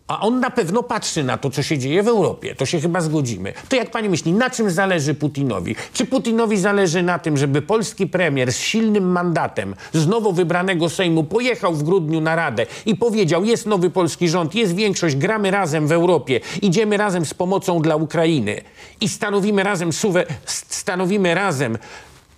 a 0.08 0.20
on 0.20 0.40
na 0.40 0.50
pewno 0.50 0.82
patrzy 0.82 1.24
na 1.24 1.38
to, 1.38 1.50
co 1.50 1.62
się 1.62 1.78
dzieje 1.78 2.02
w 2.02 2.08
Europie. 2.08 2.54
To 2.54 2.66
się 2.66 2.80
chyba 2.80 3.00
zgodzimy. 3.00 3.52
To 3.68 3.76
jak 3.76 3.90
pani 3.90 4.08
myśli, 4.08 4.32
na 4.32 4.50
czym 4.50 4.70
zależy 4.70 5.14
Putinowi? 5.14 5.76
Czy 5.92 6.06
Putinowi 6.06 6.58
zależy 6.58 7.02
na 7.02 7.18
tym, 7.18 7.36
żeby 7.36 7.62
polski 7.62 8.06
premier 8.06 8.52
z 8.52 8.58
silnym 8.58 9.12
mandatem 9.12 9.74
z 9.92 10.06
nowo 10.06 10.32
wybranego 10.32 10.88
Sejmu 10.88 11.24
pojechał 11.24 11.74
w 11.74 11.82
grudniu 11.82 12.20
na 12.20 12.36
Radę 12.36 12.66
i 12.86 12.96
powiedział, 12.96 13.44
jest 13.44 13.66
nowy 13.66 13.90
polski 13.90 14.28
rząd, 14.28 14.54
jest 14.54 14.74
większość, 14.74 15.16
gramy 15.16 15.50
razem 15.50 15.86
w 15.86 15.92
Europie, 15.92 16.40
idziemy 16.62 16.96
razem 16.96 17.24
z 17.24 17.34
pomocą 17.34 17.82
dla 17.82 17.96
Ukrainy 17.96 18.60
i 19.00 19.08
stanowimy 19.08 19.62
razem, 19.62 19.92
suwe, 19.92 20.24
stanowimy 20.46 21.34
razem 21.34 21.78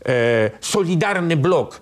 e, 0.07 0.51
solidarny 0.61 1.37
blok 1.37 1.81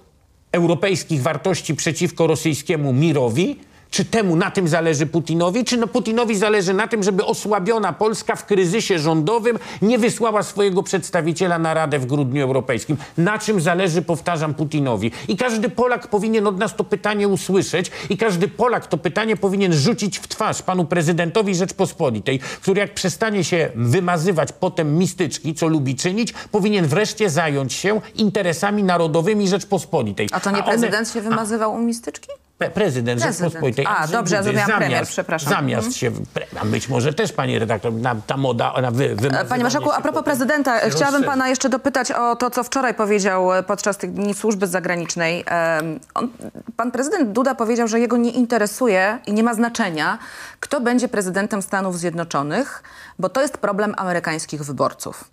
europejskich 0.53 1.23
wartości 1.23 1.75
przeciwko 1.75 2.27
rosyjskiemu 2.27 2.93
mirowi? 2.93 3.74
Czy 3.95 4.05
temu 4.05 4.37
na 4.37 4.51
tym 4.51 4.69
zależy 4.69 5.07
Putinowi? 5.07 5.65
Czy 5.65 5.77
no 5.77 5.87
Putinowi 5.87 6.37
zależy 6.37 6.75
na 6.75 6.89
tym, 6.89 7.03
żeby 7.03 7.25
osłabiona 7.25 7.93
Polska 7.93 8.37
w 8.37 8.47
kryzysie 8.47 8.99
rządowym 8.99 9.59
nie 9.83 9.99
wysłała 9.99 10.43
swojego 10.43 10.83
przedstawiciela 10.83 11.59
na 11.59 11.75
Radę 11.75 11.99
w 11.99 12.07
grudniu 12.07 12.43
europejskim? 12.43 12.97
Na 13.19 13.39
czym 13.39 13.61
zależy, 13.61 14.03
powtarzam, 14.03 14.55
Putinowi? 14.55 15.11
I 15.29 15.37
każdy 15.37 15.69
Polak 15.69 16.09
powinien 16.09 16.47
od 16.47 16.59
nas 16.59 16.77
to 16.77 16.85
pytanie 16.85 17.29
usłyszeć 17.29 17.91
i 18.11 18.17
każdy 18.17 18.49
Polak 18.49 18.87
to 18.87 18.99
pytanie 18.99 19.37
powinien 19.37 19.73
rzucić 19.73 20.19
w 20.19 20.29
twarz 20.29 20.63
panu 20.63 20.85
prezydentowi 20.85 21.55
Rzeczpospolitej, 21.55 22.39
który 22.39 22.81
jak 22.81 22.95
przestanie 22.95 23.45
się 23.45 23.71
wymazywać 23.75 24.49
potem 24.53 24.99
mistyczki, 24.99 25.55
co 25.55 25.69
lubi 25.69 25.97
czynić, 25.97 26.33
powinien 26.51 26.87
wreszcie 26.87 27.31
zająć 27.31 27.73
się 27.73 28.01
interesami 28.15 28.85
narodowymi 28.85 29.49
Rzeczpospolitej. 29.49 30.29
A 30.33 30.41
to 30.41 30.51
nie 30.51 30.57
one- 30.57 30.65
prezydent 30.69 31.11
się 31.11 31.21
wymazywał 31.21 31.75
u 31.75 31.79
mistyczki? 31.79 32.29
Pre- 32.59 32.71
prezydent, 32.71 33.21
Prezydent. 33.21 33.21
Rzeczpospolitej. 33.37 33.87
A, 33.89 34.07
dobrze, 34.07 34.37
ja 34.37 34.43
zrozumiałam 34.43 34.71
premier, 34.79 34.91
zamiast, 34.91 35.11
przepraszam. 35.11 35.53
Mhm. 35.53 35.69
Zamiast 35.71 35.97
się, 35.97 36.11
pre- 36.11 36.59
a 36.61 36.65
być 36.65 36.89
może 36.89 37.13
też, 37.15 37.33
pani 37.33 37.59
redaktor, 37.59 37.93
na, 37.93 38.15
ta 38.27 38.37
moda, 38.37 38.75
ona 38.75 38.91
wy, 38.91 39.09
wymazywanie 39.09 39.49
Panie 39.49 39.63
Marszałku, 39.63 39.89
się 39.91 39.95
a 39.97 40.01
propos 40.01 40.23
prezydenta, 40.25 40.75
się 40.75 40.81
chciałabym 40.81 41.05
rozszerzy. 41.05 41.25
pana 41.25 41.49
jeszcze 41.49 41.69
dopytać 41.69 42.13
o 42.13 42.37
to, 42.37 42.51
co 42.51 42.65
wczoraj 42.65 42.95
powiedział 42.95 43.55
e, 43.55 43.63
podczas 43.63 43.97
tych 43.99 44.13
dni 44.13 44.35
służby 44.35 44.67
zagranicznej. 44.67 45.45
On, 46.15 46.29
pan 46.77 46.91
prezydent 46.91 47.33
Duda 47.33 47.55
powiedział, 47.55 47.89
że 47.89 48.01
jego 48.01 48.17
nie 48.17 48.31
interesuje 48.31 49.19
i 49.27 49.33
nie 49.33 49.43
ma 49.43 49.55
znaczenia, 49.55 50.19
kto 50.61 50.81
będzie 50.81 51.09
prezydentem 51.09 51.63
Stanów 51.63 51.99
Zjednoczonych, 51.99 52.83
bo 53.19 53.29
to 53.29 53.43
jest 53.43 53.59
problem 53.59 53.95
amerykańskich 53.97 54.63
wyborców. 54.65 55.25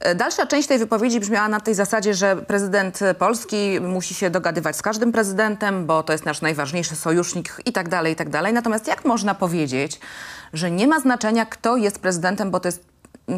E, 0.00 0.14
Dalsza 0.14 0.46
część 0.46 0.68
tej 0.68 0.78
wypowiedzi 0.78 1.20
brzmiała 1.20 1.48
na 1.48 1.60
tej 1.60 1.74
zasadzie, 1.74 2.14
że 2.14 2.36
prezydent 2.36 3.00
Polski 3.18 3.80
musi 3.80 4.14
się 4.14 4.30
dogadywać 4.30 4.76
z 4.76 4.82
każdym 4.82 5.12
prezydentem, 5.12 5.86
bo 5.86 6.02
to 6.02 6.12
jest 6.12 6.24
nasz 6.24 6.40
najważniejszy 6.40 6.96
sojusznik 6.96 7.60
i 7.64 7.72
tak 7.72 7.88
dalej, 7.88 8.12
i 8.12 8.16
tak 8.16 8.28
dalej. 8.28 8.52
Natomiast 8.52 8.86
jak 8.86 9.04
można 9.04 9.34
powiedzieć, 9.34 10.00
że 10.52 10.70
nie 10.70 10.86
ma 10.86 11.00
znaczenia, 11.00 11.46
kto 11.46 11.76
jest 11.76 11.98
prezydentem, 11.98 12.50
bo 12.50 12.60
to 12.60 12.68
jest 12.68 12.84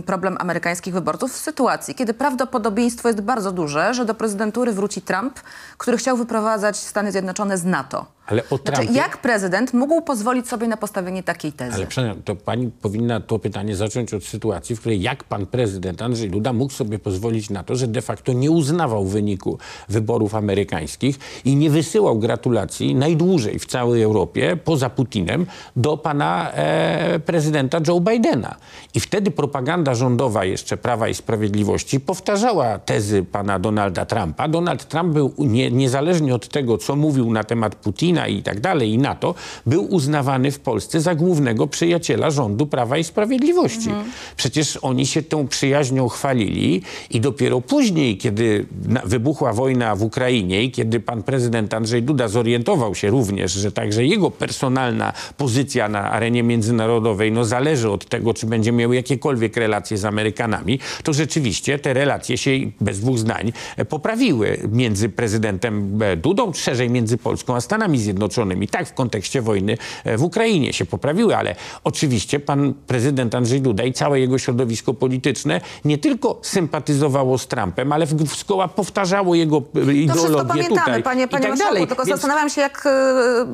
problem 0.07 0.37
amerykańskich 0.41 0.95
wyborców 0.95 1.33
w 1.33 1.37
sytuacji, 1.37 1.95
kiedy 1.95 2.15
prawdopodobieństwo 2.15 3.09
jest 3.09 3.21
bardzo 3.21 3.53
duże, 3.53 3.95
że 3.95 4.05
do 4.05 4.15
prezydentury 4.15 4.73
wróci 4.73 5.03
Trump, 5.03 5.41
który 5.79 5.97
chciał 5.97 6.17
wyprowadzać 6.17 6.77
Stany 6.77 7.13
Zjednoczone 7.13 7.59
z 7.59 7.65
NATO. 7.65 8.07
Ale 8.27 8.43
o 8.51 8.57
Znaczy, 8.57 8.83
Trumpie- 8.83 8.95
jak 8.97 9.17
prezydent 9.17 9.75
mógł 9.75 10.03
pozwolić 10.03 10.49
sobie 10.49 10.69
na 10.69 10.77
postawienie 10.77 11.23
takiej 11.23 11.53
tezy? 11.53 11.75
Ale 11.75 11.87
przepraszam, 11.87 12.23
to 12.23 12.37
pani 12.37 12.71
powinna 12.83 13.21
to 13.21 13.39
pytanie 13.39 13.77
zacząć 13.77 14.15
od 14.15 14.25
sytuacji, 14.25 14.77
w 14.77 14.81
której 14.81 15.01
jak 15.03 15.25
pan 15.25 15.47
prezydent 15.47 16.03
Andrzej 16.03 16.31
Duda 16.31 16.53
mógł 16.53 16.73
sobie 16.73 16.99
pozwolić 16.99 17.51
na 17.51 17.65
to, 17.65 17.77
że 17.77 17.87
de 17.87 18.03
facto 18.03 18.33
nie 18.33 18.51
uznawał 18.51 19.05
wyniku 19.05 19.59
wyborów 19.89 20.35
amerykańskich 20.35 21.19
i 21.45 21.57
nie 21.57 21.71
wysyłał 21.71 22.19
gratulacji 22.19 22.95
najdłużej 22.95 23.59
w 23.59 23.67
całej 23.67 24.03
Europie, 24.03 24.57
poza 24.65 24.91
Putinem, 24.91 25.47
do 25.77 25.97
pana 25.97 26.53
e, 26.53 27.21
prezydenta 27.21 27.79
Joe 27.89 28.01
Bidena. 28.01 28.57
I 28.95 29.01
wtedy 29.01 29.31
propaganda 29.31 29.78
rządowa 29.87 30.45
jeszcze 30.45 30.77
Prawa 30.77 31.09
i 31.09 31.15
Sprawiedliwości 31.15 32.01
powtarzała 32.01 32.79
tezy 32.79 33.23
pana 33.23 33.59
Donalda 33.59 34.07
Trumpa. 34.07 34.49
Donald 34.49 34.89
Trump 34.89 35.13
był 35.13 35.35
nie, 35.39 35.71
niezależnie 35.71 36.35
od 36.35 36.49
tego, 36.49 36.79
co 36.79 36.97
mówił 36.97 37.33
na 37.33 37.45
temat 37.45 37.75
Putina 37.75 38.27
i 38.27 38.43
tak 38.43 38.61
dalej 38.61 38.91
i 38.91 38.99
NATO, 38.99 39.35
był 39.67 39.95
uznawany 39.95 40.51
w 40.51 40.61
Polsce 40.61 41.01
za 41.01 41.15
głównego 41.15 41.67
przyjaciela 41.67 42.31
rządu 42.31 42.67
Prawa 42.67 42.99
i 42.99 43.05
Sprawiedliwości. 43.05 43.89
Przecież 44.37 44.77
oni 44.83 45.07
się 45.07 45.23
tą 45.23 45.49
przyjaźnią 45.49 46.09
chwalili 46.09 46.83
i 47.11 47.21
dopiero 47.21 47.61
później, 47.61 48.19
kiedy 48.19 48.67
wybuchła 49.05 49.53
wojna 49.53 49.97
w 49.97 50.03
Ukrainie 50.03 50.63
i 50.63 50.71
kiedy 50.71 51.01
pan 51.01 51.23
prezydent 51.23 51.75
Andrzej 51.75 52.03
Duda 52.03 52.29
zorientował 52.29 52.95
się 52.95 53.11
również, 53.11 53.53
że 53.53 53.73
także 53.73 54.05
jego 54.05 54.31
personalna 54.31 55.13
pozycja 55.37 55.89
na 55.89 56.11
arenie 56.11 56.43
międzynarodowej 56.43 57.33
no, 57.33 57.45
zależy 57.45 57.91
od 57.91 58.05
tego, 58.05 58.35
czy 58.35 58.47
będzie 58.47 58.73
miał 58.73 58.93
jakiekolwiek 58.93 59.57
relacje 59.57 59.68
z 59.99 60.05
Amerykanami, 60.05 60.79
to 61.03 61.13
rzeczywiście 61.13 61.79
te 61.79 61.95
relacje 61.95 62.39
się 62.39 62.51
bez 62.81 63.01
dwóch 63.01 63.19
zdań 63.19 63.53
e, 63.77 63.85
poprawiły 63.85 64.59
między 64.73 65.09
prezydentem 65.09 66.03
e, 66.03 66.17
Dudą, 66.17 66.53
szerzej 66.53 66.91
między 66.91 67.19
Polską 67.19 67.57
a 67.57 67.61
Stanami 67.61 67.99
Zjednoczonymi. 67.99 68.69
Tak 68.69 68.89
w 68.89 68.95
kontekście 68.95 69.43
wojny 69.43 69.79
e, 70.05 70.17
w 70.17 70.23
Ukrainie 70.23 70.73
się 70.73 70.85
poprawiły, 70.87 71.37
ale 71.37 71.55
oczywiście 71.85 72.41
pan 72.41 72.75
prezydent 72.87 73.35
Andrzej 73.35 73.61
Duda 73.61 73.85
i 73.85 73.93
całe 73.93 74.21
jego 74.21 74.39
środowisko 74.39 74.95
polityczne 74.95 75.61
nie 75.85 75.99
tylko 75.99 76.39
sympatyzowało 76.43 77.39
z 77.39 77.47
Trumpem, 77.47 77.93
ale 77.93 78.07
zgoła 78.39 78.69
powtarzało 78.69 79.35
jego 79.35 79.57
e, 79.57 79.85
To 79.85 79.91
ideologię 79.91 80.49
pamiętamy, 80.49 80.69
tutaj 80.81 81.03
panie, 81.03 81.25
i 81.25 81.29
panie 81.29 81.49
tak 81.49 81.59
dalej. 81.59 81.87
tylko 81.87 82.05
Więc- 82.05 82.21
zastanawiam 82.21 82.51
się, 82.51 82.61
jak 82.61 82.87
e, 82.87 83.47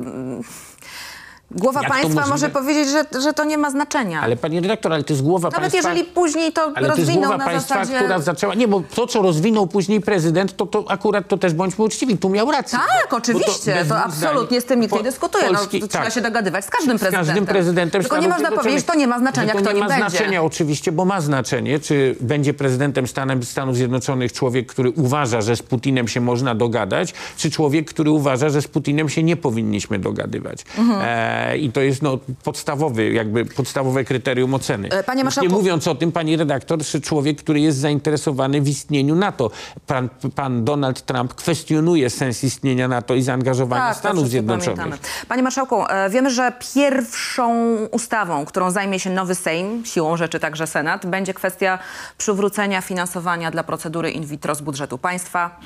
głowa 1.55 1.81
Jak 1.81 1.91
to 1.91 1.97
państwa 1.97 2.27
może 2.27 2.49
powiedzieć, 2.49 2.89
że, 2.89 3.21
że 3.21 3.33
to 3.33 3.43
nie 3.43 3.57
ma 3.57 3.71
znaczenia. 3.71 4.21
Ale 4.21 4.35
pani 4.37 4.59
redaktor, 4.59 4.93
ale 4.93 5.03
to 5.03 5.13
jest 5.13 5.23
głowa 5.23 5.49
Nawet 5.49 5.71
państwa... 5.71 5.89
jeżeli 5.89 6.11
później 6.11 6.51
to 6.53 6.61
Ale 6.61 6.73
to 6.73 6.81
jest 6.81 6.97
rozwinął 6.97 7.21
głowa 7.21 7.37
na 7.37 7.45
państwa, 7.45 7.75
zasadzie... 7.75 7.99
która 7.99 8.19
zaczęła... 8.19 8.53
Nie, 8.53 8.67
bo 8.67 8.81
to, 8.95 9.07
co 9.07 9.21
rozwinął 9.21 9.67
później 9.67 10.01
prezydent, 10.01 10.55
to, 10.57 10.65
to 10.65 10.85
akurat 10.87 11.27
to 11.27 11.37
też 11.37 11.53
bądźmy 11.53 11.83
uczciwi. 11.85 12.17
Tu 12.17 12.29
miał 12.29 12.51
rację. 12.51 12.79
Tak, 12.79 12.87
bo- 13.03 13.09
bo 13.11 13.17
oczywiście, 13.17 13.73
bez 13.75 13.87
to, 13.87 13.93
dwóch 13.95 14.05
absolutnie 14.05 14.61
z 14.61 14.65
tym 14.65 14.79
nikt 14.79 14.93
nie 14.93 14.97
po- 14.99 15.03
dyskutuje. 15.03 15.43
Polski- 15.45 15.79
no, 15.81 15.87
to 15.87 15.87
trzeba 15.87 16.03
tak. 16.03 16.13
się 16.13 16.21
dogadywać 16.21 16.65
z 16.65 16.69
każdym 16.69 16.97
Z 16.97 17.01
prezydentem. 17.01 17.25
każdym 17.27 17.45
prezydentem 17.45 18.01
Tylko 18.01 18.17
nie 18.17 18.27
można 18.27 18.51
powiedzieć, 18.51 18.85
to 18.85 18.95
nie 18.95 19.07
ma 19.07 19.19
znaczenia, 19.19 19.47
Że 19.53 19.59
to 19.59 19.61
kto 19.65 19.71
nie 19.71 19.79
ma 19.79 19.87
będzie. 19.87 20.09
znaczenia 20.09 20.43
oczywiście, 20.43 20.91
bo 20.91 21.05
ma 21.05 21.21
znaczenie, 21.21 21.79
czy 21.79 22.15
będzie 22.21 22.53
prezydentem 22.53 23.07
Stanem, 23.07 23.43
Stanów 23.43 23.75
Zjednoczonych 23.75 24.33
człowiek, 24.33 24.67
który 24.67 24.89
uważa, 24.89 25.41
że 25.41 25.55
z 25.55 25.61
Putinem 25.61 26.07
się 26.07 26.21
można 26.21 26.55
dogadać, 26.55 27.13
czy 27.37 27.51
człowiek, 27.51 27.89
który 27.89 28.11
uważa, 28.11 28.49
że 28.49 28.61
z 28.61 28.67
Putinem 28.67 29.09
się 29.09 29.23
nie 29.23 29.35
powinniśmy 29.35 29.99
dogadywać. 29.99 30.65
Mhm. 30.77 31.01
E, 31.03 31.44
I 31.53 31.71
to 31.71 31.81
jest 31.81 32.01
no, 32.01 32.19
podstawowy, 32.43 33.11
jakby 33.13 33.45
podstawowe 33.45 34.03
kryterium 34.03 34.53
oceny. 34.53 34.89
E, 34.91 35.03
panie 35.03 35.23
marszałku- 35.23 35.41
Nie 35.49 35.55
mówiąc 35.55 35.87
o 35.87 35.95
tym, 35.95 36.11
pani 36.11 36.37
redaktor, 36.37 36.83
że 36.83 37.01
człowiek, 37.01 37.37
który 37.37 37.59
jest 37.59 37.77
zainteresowany 37.77 38.61
w 38.61 38.67
istnieniu 38.67 39.15
NATO. 39.15 39.51
Pan, 39.87 40.09
pan 40.35 40.63
Donald 40.65 41.01
Trump 41.01 41.33
kwestionuje 41.33 42.09
sens 42.09 42.43
istnienia 42.43 42.87
NATO 42.87 43.15
i 43.15 43.21
zaangażowania 43.21 43.87
Tak, 43.87 43.97
Stanów 43.97 44.29
Zjednoczonych. 44.29 44.77
pamiętamy. 44.79 44.97
Panie 45.27 45.43
Marszałku, 45.43 45.83
e, 45.89 46.09
wiemy, 46.09 46.29
że 46.31 46.53
pierwszą 46.75 47.75
ustawą, 47.91 48.45
którą 48.45 48.71
zajmie 48.71 48.99
się 48.99 49.09
nowy 49.09 49.35
Sejm, 49.35 49.85
siłą 49.85 50.17
rzeczy 50.17 50.39
także 50.39 50.67
Senat, 50.67 51.05
będzie 51.05 51.33
kwestia 51.33 51.79
przywrócenia 52.17 52.81
finansowania 52.81 53.51
dla 53.51 53.63
procedury 53.63 54.11
in 54.11 54.25
vitro 54.25 54.55
z 54.55 54.61
budżetu 54.61 54.97
państwa. 54.97 55.59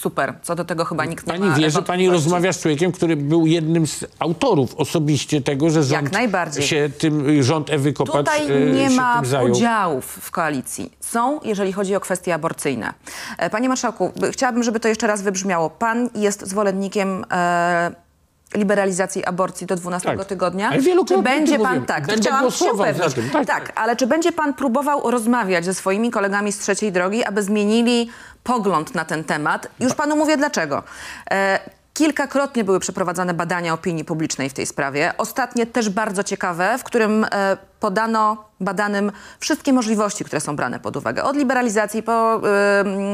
Super, 0.00 0.34
co 0.42 0.54
do 0.54 0.64
tego 0.64 0.84
chyba 0.84 1.04
nikt 1.04 1.26
nie 1.26 1.32
Pani 1.32 1.46
ma 1.46 1.54
wie, 1.56 1.70
że 1.70 1.82
pani 1.82 2.08
rozmawia 2.08 2.52
z 2.52 2.60
człowiekiem, 2.60 2.92
który 2.92 3.16
był 3.16 3.46
jednym 3.46 3.86
z 3.86 4.04
autorów 4.18 4.74
osobiście 4.74 5.40
tego, 5.40 5.70
że 5.70 5.82
rząd 5.82 6.12
najbardziej. 6.12 6.62
się 6.62 6.90
tym, 6.98 7.42
rząd 7.42 7.70
Ewy 7.70 7.92
Kopacz 7.92 8.16
Tutaj 8.16 8.62
e, 8.62 8.72
nie 8.72 8.90
ma 8.90 9.22
podziałów 9.40 10.04
w 10.04 10.30
koalicji. 10.30 10.92
Są, 11.00 11.40
jeżeli 11.44 11.72
chodzi 11.72 11.94
o 11.94 12.00
kwestie 12.00 12.34
aborcyjne. 12.34 12.94
E, 13.38 13.50
Panie 13.50 13.68
Marszałku, 13.68 14.12
by- 14.16 14.32
chciałabym, 14.32 14.62
żeby 14.62 14.80
to 14.80 14.88
jeszcze 14.88 15.06
raz 15.06 15.22
wybrzmiało. 15.22 15.70
Pan 15.70 16.10
jest 16.14 16.46
zwolennikiem 16.48 17.24
e, 17.32 18.07
liberalizacji 18.54 19.24
aborcji 19.24 19.66
do 19.66 19.76
12 19.76 20.16
Tak. 20.16 20.24
tygodnia. 20.24 20.68
Ale 20.70 20.82
Czy 21.06 21.22
będzie 21.22 21.58
pan, 21.58 21.86
tak, 21.86 22.06
Będę 22.06 22.22
chciałam 22.22 22.50
się 22.50 22.72
upewnić. 22.72 23.14
tym, 23.14 23.30
tak, 23.30 23.46
tak, 23.46 23.66
tak. 23.66 23.72
ale 23.80 23.96
czy 23.96 24.06
będzie 24.06 24.32
pan 24.32 24.54
próbował 24.54 25.10
rozmawiać 25.10 25.64
ze 25.64 25.74
swoimi 25.74 26.10
kolegami 26.10 26.52
z 26.52 26.58
trzeciej 26.58 26.92
drogi, 26.92 27.24
aby 27.24 27.42
zmienili 27.42 28.10
pogląd 28.44 28.94
na 28.94 29.04
ten 29.04 29.24
temat? 29.24 29.66
Już 29.80 29.94
panu 29.94 30.16
mówię 30.16 30.36
dlaczego. 30.36 30.82
E, 31.30 31.58
Kilkakrotnie 31.98 32.64
były 32.64 32.80
przeprowadzane 32.80 33.34
badania 33.34 33.74
opinii 33.74 34.04
publicznej 34.04 34.50
w 34.50 34.54
tej 34.54 34.66
sprawie. 34.66 35.12
Ostatnie 35.18 35.66
też 35.66 35.90
bardzo 35.90 36.24
ciekawe, 36.24 36.78
w 36.78 36.84
którym 36.84 37.24
e, 37.24 37.56
podano 37.80 38.44
badanym 38.60 39.12
wszystkie 39.40 39.72
możliwości, 39.72 40.24
które 40.24 40.40
są 40.40 40.56
brane 40.56 40.80
pod 40.80 40.96
uwagę. 40.96 41.24
Od 41.24 41.36
liberalizacji 41.36 42.02
po 42.02 42.40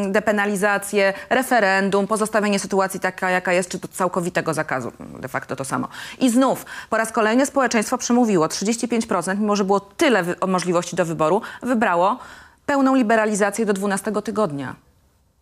depenalizację, 0.09 1.13
referendum, 1.31 2.07
pozostawienie 2.07 2.59
sytuacji 2.59 3.01
taka, 3.01 3.31
jaka 3.31 3.53
jest, 3.53 3.69
czy 3.69 3.79
to 3.81 3.89
całkowitego 3.89 4.55
zakazu. 4.55 4.93
De 5.21 5.29
facto 5.29 5.57
to 5.57 5.65
samo. 5.65 5.89
I 6.19 6.31
znów 6.31 6.67
po 6.91 6.97
raz 6.97 7.13
kolejny 7.13 7.47
społeczeństwo 7.47 7.99
przemówiło. 7.99 8.47
35%, 8.47 9.39
mimo 9.39 9.57
że 9.57 9.65
było 9.65 9.81
tyle 9.81 10.25
możliwości 10.47 10.97
do 10.97 11.05
wyboru, 11.05 11.43
wybrało 11.63 12.19
pełną 12.67 12.95
liberalizację 12.95 13.67
do 13.67 13.73
12 13.73 14.13
tygodnia. 14.13 14.75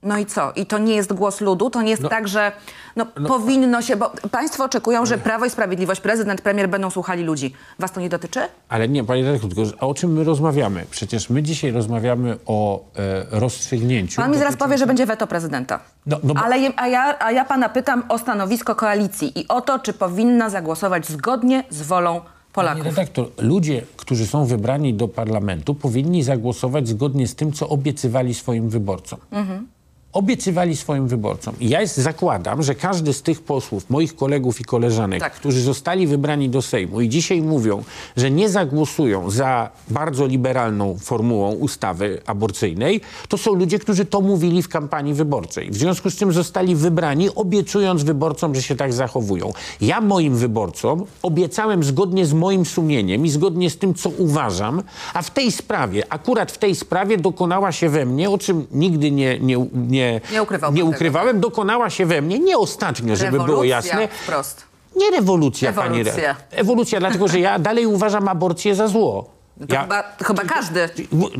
No 0.03 0.19
i 0.19 0.27
co? 0.27 0.53
I 0.57 0.67
to 0.67 0.79
nie 0.79 0.95
jest 0.95 1.13
głos 1.13 1.41
ludu? 1.41 1.71
To 1.71 1.83
nie 1.83 1.91
jest 1.91 2.03
tak, 2.09 2.29
że 2.29 2.53
no, 2.97 3.07
powinno 3.07 3.83
się... 3.83 3.97
Bo 3.97 4.13
państwo 4.31 4.65
oczekują, 4.65 5.07
że 5.07 5.19
Prawo 5.19 5.45
i 5.45 5.51
Sprawiedliwość, 5.51 6.01
prezydent, 6.01 6.41
premier 6.41 6.69
będą 6.69 6.91
słuchali 6.91 7.23
ludzi. 7.23 7.53
Was 7.79 7.93
to 7.93 8.01
nie 8.01 8.09
dotyczy? 8.09 8.41
Ale 8.69 8.89
nie, 8.89 9.05
panie 9.05 9.25
redaktor, 9.25 9.55
tylko 9.55 9.87
o 9.87 9.95
czym 9.95 10.13
my 10.13 10.25
rozmawiamy? 10.25 10.85
Przecież 10.91 11.31
my 11.31 11.43
dzisiaj 11.43 11.71
rozmawiamy 11.73 12.39
o 12.47 12.85
e, 12.97 13.41
rozstrzygnięciu. 13.41 14.23
Pan 14.23 14.31
mi 14.31 14.39
zaraz 14.39 14.57
powie, 14.57 14.79
że 14.79 14.87
będzie 14.87 15.07
weto 15.07 15.27
prezydenta. 15.27 15.81
No, 16.07 16.19
no 16.25 16.35
bo- 16.35 16.41
Ale 16.41 16.59
je, 16.59 16.73
a, 16.77 16.89
ja, 16.89 17.19
a 17.19 17.33
ja 17.33 17.45
pana 17.45 17.69
pytam 17.69 18.03
o 18.09 18.19
stanowisko 18.19 18.75
koalicji 18.75 19.39
i 19.41 19.49
o 19.49 19.61
to, 19.61 19.79
czy 19.79 19.93
powinna 19.93 20.51
zagłosować 20.51 21.07
zgodnie 21.07 21.65
z 21.71 21.83
wolą 21.83 22.21
Panie 22.21 22.69
Polaków. 22.69 22.85
redaktor, 22.85 23.29
ludzie, 23.39 23.83
którzy 23.97 24.27
są 24.27 24.45
wybrani 24.47 24.95
do 24.95 25.09
parlamentu, 25.09 25.75
powinni 25.75 26.23
zagłosować 26.23 26.89
zgodnie 26.89 27.27
z 27.29 27.35
tym, 27.35 27.53
co 27.53 27.69
obiecywali 27.69 28.35
swoim 28.35 28.69
wyborcom. 28.69 29.19
Obiecywali 30.13 30.77
swoim 30.77 31.09
wyborcom. 31.09 31.55
I 31.61 31.69
ja 31.69 31.81
jest, 31.81 31.97
zakładam, 31.97 32.63
że 32.63 32.75
każdy 32.75 33.13
z 33.13 33.23
tych 33.23 33.43
posłów, 33.43 33.91
moich 33.91 34.17
kolegów 34.17 34.61
i 34.61 34.65
koleżanek, 34.65 35.21
Tak. 35.21 35.33
którzy 35.35 35.61
zostali 35.61 36.07
wybrani 36.07 36.49
do 36.49 36.63
Sejmu 36.63 37.01
i 37.01 37.09
dzisiaj 37.09 37.43
mówią, 37.43 37.85
że 38.17 38.31
nie 38.31 38.49
zagłosują 38.49 39.31
za 39.31 39.71
bardzo 39.89 40.27
liberalną 40.27 40.99
formułą 40.99 41.53
ustawy 41.53 42.21
aborcyjnej, 42.27 43.01
to 43.29 43.39
są 43.39 43.55
ludzie, 43.55 43.79
którzy 43.79 44.05
to 44.05 44.21
mówili 44.21 44.63
w 44.63 44.69
kampanii 44.69 45.15
wyborczej. 45.15 45.71
W 45.71 45.77
związku 45.77 46.11
z 46.11 46.17
czym 46.17 46.33
zostali 46.33 46.77
wybrani, 46.77 47.35
obiecując 47.35 48.03
wyborcom, 48.03 48.55
że 48.55 48.63
się 48.63 48.77
tak 48.77 48.93
zachowują. 48.93 49.53
Ja 49.81 50.01
moim 50.01 50.37
wyborcom 50.37 51.05
obiecałem 51.23 51.85
zgodnie 51.85 52.27
z 52.27 52.33
moim 52.33 52.67
sumieniem 52.67 53.27
i 53.27 53.31
zgodnie 53.31 53.71
z 53.71 53.79
tym, 53.79 53.95
co 53.95 54.09
uważam, 54.09 54.83
a 55.15 55.23
w 55.23 55.31
tej 55.31 55.53
sprawie, 55.53 56.13
akurat 56.13 56.53
w 56.53 56.59
tej 56.59 56.75
sprawie 56.75 57.19
dokonała 57.19 57.73
się 57.73 57.89
we 57.89 58.07
mnie, 58.07 58.31
o 58.31 58.39
czym 58.39 58.67
nigdy 58.73 59.11
nie, 59.11 59.41
nie, 59.41 59.67
nie, 59.89 60.02
Nie 60.33 60.43
ukrywał 60.43 60.73
nie 60.73 60.79
tego. 60.83 60.91
ukrywałem, 60.91 61.41
dokonała 61.41 61.91
się 61.91 62.07
we 62.07 62.23
mnie, 62.23 62.39
nie 62.39 62.59
ostatnio, 62.59 63.17
żeby 63.17 63.31
było 63.31 63.47
Rewolucja 63.47 63.77
jasne, 63.77 64.09
Wprost. 64.09 64.63
nie 64.97 65.11
rewolucja, 65.11 65.73
pani 65.73 66.01
Ewolucja. 66.01 66.31
Re- 66.31 66.37
Ewolucja, 66.51 67.01
dlatego 67.01 67.29
że 67.29 67.41
ja 67.41 67.59
dalej 67.59 67.87
uważam 67.87 68.29
aborcję 68.29 68.75
za 68.75 68.89
zło. 68.89 69.31
To 69.69 69.75
Ja, 69.75 69.83
chyba, 69.83 70.03
chyba 70.25 70.43
każdy. 70.43 70.89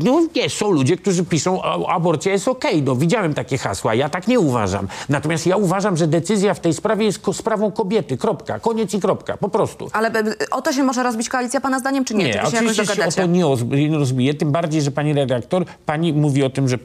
no 0.03 0.21
nie, 0.35 0.49
są 0.49 0.71
ludzie, 0.71 0.97
którzy 0.97 1.25
piszą, 1.25 1.61
aborcja 1.87 2.31
jest 2.31 2.47
okej. 2.47 2.83
No 2.83 2.95
widziałem 2.95 3.33
takie 3.33 3.57
hasła, 3.57 3.95
ja 3.95 4.09
tak 4.09 4.27
nie 4.27 4.39
uważam. 4.39 4.87
Natomiast 5.09 5.47
ja 5.47 5.57
uważam, 5.57 5.97
że 5.97 6.07
decyzja 6.07 6.53
w 6.53 6.59
tej 6.59 6.73
sprawie 6.73 7.05
jest 7.05 7.21
sprawą 7.33 7.71
kobiety. 7.71 8.17
Kropka. 8.17 8.59
Koniec 8.59 8.93
i 8.93 8.99
kropka. 8.99 9.37
Po 9.37 9.49
prostu. 9.49 9.89
Ale 9.93 10.11
o 10.51 10.61
to 10.61 10.73
się 10.73 10.83
może 10.83 11.03
rozbić 11.03 11.29
koalicja 11.29 11.61
pana 11.61 11.79
zdaniem, 11.79 12.05
czy 12.05 12.13
nie? 12.15 12.25
Nie, 12.25 12.33
czy 12.33 12.39
wy 12.39 12.51
się 12.51 12.57
oczywiście 12.57 12.85
się 12.95 13.05
o 13.07 13.11
to 13.11 13.25
nie 13.25 13.47
oz- 13.47 13.63
nie 13.89 13.97
rozbije, 13.97 14.33
tym 14.33 14.51
bardziej, 14.51 14.81
że 14.81 14.91
pani 14.91 15.13
redaktor, 15.13 15.65
pani 15.85 16.13
mówi 16.13 16.43
o 16.43 16.49
tym, 16.49 16.67
że 16.69 16.77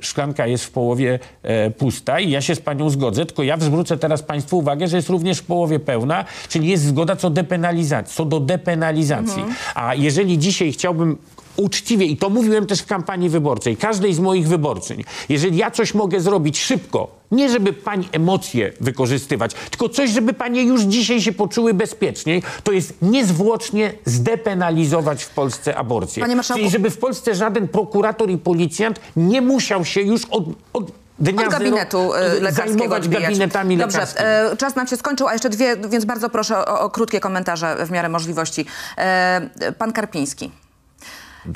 szklanka 0.00 0.46
jest 0.46 0.64
w 0.64 0.70
połowie 0.70 1.18
e, 1.42 1.70
pusta 1.70 2.20
i 2.20 2.30
ja 2.30 2.40
się 2.40 2.54
z 2.54 2.60
panią 2.60 2.90
zgodzę, 2.90 3.26
tylko 3.26 3.42
ja 3.42 3.56
zwrócę 3.58 3.96
teraz 3.96 4.22
państwu 4.22 4.58
uwagę, 4.58 4.88
że 4.88 4.96
jest 4.96 5.08
również 5.08 5.38
w 5.38 5.44
połowie 5.44 5.78
pełna, 5.78 6.24
czyli 6.48 6.68
jest 6.68 6.84
zgoda 6.84 7.16
co, 7.16 7.30
depenalizacji, 7.30 8.16
co 8.16 8.24
do 8.24 8.40
depenalizacji. 8.40 9.44
A 9.74 9.94
jeżeli 9.94 10.38
dzisiaj 10.38 10.72
chciałbym 10.72 11.18
uczciwie, 11.56 12.06
i 12.06 12.16
to 12.16 12.30
mówiłem 12.30 12.66
też 12.66 12.80
w 12.80 12.86
kampanii 12.86 13.28
wyborczej, 13.28 13.76
każdej 13.76 14.14
z 14.14 14.20
moich 14.20 14.48
wyborczyń, 14.48 15.04
jeżeli 15.28 15.56
ja 15.56 15.70
coś 15.70 15.94
mogę 15.94 16.20
zrobić 16.20 16.60
szybko, 16.60 17.08
nie 17.30 17.48
żeby 17.48 17.72
pani 17.72 18.08
emocje 18.12 18.72
wykorzystywać, 18.80 19.54
tylko 19.70 19.88
coś, 19.88 20.10
żeby 20.10 20.32
panie 20.32 20.62
już 20.62 20.80
dzisiaj 20.82 21.20
się 21.20 21.32
poczuły 21.32 21.74
bezpieczniej, 21.74 22.42
to 22.64 22.72
jest 22.72 22.94
niezwłocznie 23.02 23.92
zdepenalizować 24.04 25.24
w 25.24 25.30
Polsce 25.30 25.76
aborcję. 25.76 26.20
Panie 26.22 26.36
marszałku- 26.36 26.58
Czyli 26.58 26.70
żeby 26.70 26.90
w 26.90 26.98
Polsce 26.98 27.34
żaden 27.34 27.68
prokurator 27.68 28.30
i 28.30 28.38
policjant 28.38 29.00
nie 29.16 29.40
musiał 29.40 29.84
się 29.84 30.00
już 30.00 30.24
od, 30.24 30.44
od 30.72 30.92
dnia 31.18 31.44
Od 31.46 31.50
gabinetu 31.52 32.14
e, 32.14 32.40
lekarskiego 32.40 32.96
odbijać. 32.96 33.22
gabinetami 33.22 33.76
Dobrze, 33.76 33.98
lekarskimi. 33.98 34.56
czas 34.58 34.76
nam 34.76 34.86
się 34.86 34.96
skończył, 34.96 35.28
a 35.28 35.32
jeszcze 35.32 35.48
dwie, 35.50 35.76
więc 35.76 36.04
bardzo 36.04 36.30
proszę 36.30 36.58
o, 36.58 36.80
o 36.80 36.90
krótkie 36.90 37.20
komentarze 37.20 37.86
w 37.86 37.90
miarę 37.90 38.08
możliwości. 38.08 38.66
E, 38.98 39.72
pan 39.78 39.92
Karpiński. 39.92 40.50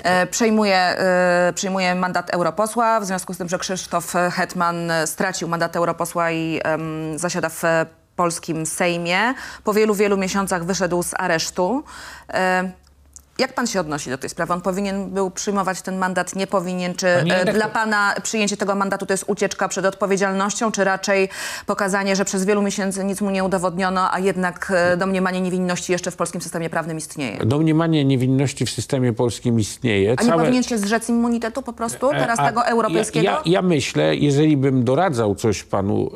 E, 0.02 0.26
przejmuje, 0.26 0.76
e, 0.76 1.52
przejmuje 1.54 1.94
mandat 1.94 2.30
europosła, 2.30 3.00
w 3.00 3.04
związku 3.04 3.34
z 3.34 3.38
tym, 3.38 3.48
że 3.48 3.58
Krzysztof 3.58 4.12
Hetman 4.32 4.90
e, 4.90 5.06
stracił 5.06 5.48
mandat 5.48 5.76
europosła 5.76 6.30
i 6.30 6.60
zasiada 7.16 7.48
w 7.48 7.64
e, 7.64 7.86
polskim 8.16 8.66
Sejmie. 8.66 9.34
Po 9.64 9.72
wielu, 9.74 9.94
wielu 9.94 10.16
miesiącach 10.16 10.64
wyszedł 10.64 11.02
z 11.02 11.14
aresztu. 11.14 11.84
Jak 13.38 13.54
pan 13.54 13.66
się 13.66 13.80
odnosi 13.80 14.10
do 14.10 14.18
tej 14.18 14.30
sprawy? 14.30 14.52
On 14.52 14.60
powinien 14.60 15.10
był 15.10 15.30
przyjmować 15.30 15.82
ten 15.82 15.98
mandat, 15.98 16.36
nie 16.36 16.46
powinien? 16.46 16.94
Czy 16.94 17.06
e, 17.08 17.52
dla 17.52 17.68
pana 17.68 18.14
przyjęcie 18.22 18.56
tego 18.56 18.74
mandatu 18.74 19.06
to 19.06 19.12
jest 19.12 19.24
ucieczka 19.26 19.68
przed 19.68 19.84
odpowiedzialnością, 19.84 20.72
czy 20.72 20.84
raczej 20.84 21.28
pokazanie, 21.66 22.16
że 22.16 22.24
przez 22.24 22.44
wielu 22.44 22.62
miesięcy 22.62 23.04
nic 23.04 23.20
mu 23.20 23.30
nie 23.30 23.44
udowodniono, 23.44 24.12
a 24.12 24.18
jednak 24.18 24.72
e, 24.74 24.96
domniemanie 24.96 25.40
niewinności 25.40 25.92
jeszcze 25.92 26.10
w 26.10 26.16
polskim 26.16 26.40
systemie 26.40 26.70
prawnym 26.70 26.98
istnieje? 26.98 27.38
Domniemanie 27.38 28.04
niewinności 28.04 28.66
w 28.66 28.70
systemie 28.70 29.12
polskim 29.12 29.60
istnieje. 29.60 30.14
A 30.18 30.22
nie 30.22 30.32
powinien 30.32 30.62
się 30.62 30.78
zrzec 30.78 31.08
immunitetu 31.08 31.62
po 31.62 31.72
prostu, 31.72 32.08
teraz 32.08 32.38
E, 32.38 32.42
A 32.42 32.46
tego 32.46 32.66
europejskiego? 32.66 33.24
Ja, 33.24 33.32
ja, 33.32 33.42
ja 33.44 33.62
myślę, 33.62 34.16
jeżeli 34.16 34.56
bym 34.56 34.84
doradzał 34.84 35.34
coś 35.34 35.62
panu 35.62 36.10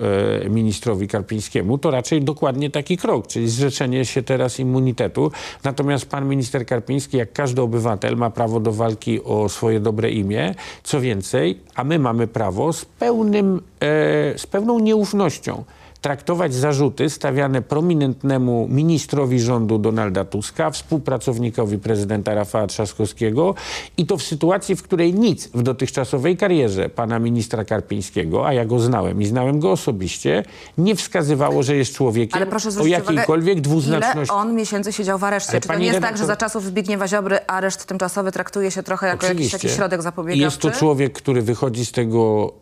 e, 0.44 0.48
ministrowi 0.48 1.09
Karpińskiemu, 1.09 1.78
to 1.78 1.90
raczej 1.90 2.22
dokładnie 2.22 2.70
taki 2.70 2.96
krok, 2.96 3.26
czyli 3.26 3.48
zrzeczenie 3.48 4.04
się 4.04 4.22
teraz 4.22 4.59
immunitetu. 4.61 5.33
Natomiast 5.64 6.07
pan 6.07 6.28
minister 6.28 6.66
Karpiński, 6.66 7.08
jak 7.14 7.33
każdy 7.33 7.62
obywatel, 7.62 8.16
ma 8.16 8.31
prawo 8.31 8.61
do 8.61 8.73
walki 8.73 9.25
o 9.25 9.49
swoje 9.49 9.81
dobre 9.81 10.11
imię. 10.11 10.55
Co 10.83 11.01
więcej, 11.01 11.61
a 11.75 11.85
my 11.85 11.99
mamy 11.99 12.27
prawo 12.27 12.73
z, 12.73 12.85
pełnym, 12.85 13.62
e, 13.81 14.38
z 14.38 14.47
pełną 14.47 14.79
nieufnością 14.79 15.64
traktować 16.00 16.54
zarzuty 16.54 17.11
stawiane 17.11 17.62
prominentnemu 17.62 18.68
ministrowi 18.70 19.40
rządu 19.40 19.78
Donalda 19.78 20.24
Tuska, 20.24 20.70
współpracownikowi 20.70 21.78
prezydenta 21.78 22.34
Rafała 22.34 22.66
Trzaskowskiego 22.66 23.54
i 23.96 24.06
to 24.06 24.16
w 24.16 24.22
sytuacji, 24.22 24.76
w 24.76 24.82
której 24.82 25.14
nic 25.14 25.48
w 25.54 25.62
dotychczasowej 25.62 26.37
karierze 26.37 26.88
pana 26.88 27.18
ministra 27.18 27.64
Karpińskiego, 27.64 28.46
a 28.46 28.52
ja 28.52 28.64
go 28.64 28.80
znałem 28.80 29.22
i 29.22 29.26
znałem 29.26 29.61
go 29.61 29.72
osobiście, 29.72 30.44
nie 30.78 30.96
wskazywało, 30.96 31.62
że 31.62 31.76
jest 31.76 31.94
człowiekiem 31.94 32.37
Ale 32.37 32.46
proszę 32.46 32.68
o 32.68 32.72
uwagę, 32.72 32.88
jakiejkolwiek 32.90 33.54
ile 33.54 33.62
dwuznaczności. 33.62 34.34
on 34.34 34.54
miesięcy 34.54 34.92
siedział 34.92 35.18
w 35.18 35.24
areszcie? 35.24 35.50
Ale 35.50 35.61
Czy 35.61 35.68
to 35.68 35.74
nie 35.74 35.87
jest 35.87 36.00
tak, 36.00 36.14
redaktor- 36.14 36.18
że 36.18 36.26
za 36.26 36.37
czasów 36.37 36.64
Zbigniewa 36.64 37.08
Ziobry 37.08 37.38
areszt 37.46 37.87
tymczasowy 37.87 38.32
traktuje 38.32 38.70
się 38.70 38.82
trochę 38.82 39.06
jako 39.06 39.26
jakiś 39.26 39.52
taki 39.52 39.68
środek 39.68 40.02
zapobiegawczy? 40.02 40.42
Jest 40.42 40.58
to 40.58 40.70
człowiek, 40.70 41.12
który 41.12 41.42
wychodzi 41.42 41.87
z 41.87 41.92
tego 41.92 42.52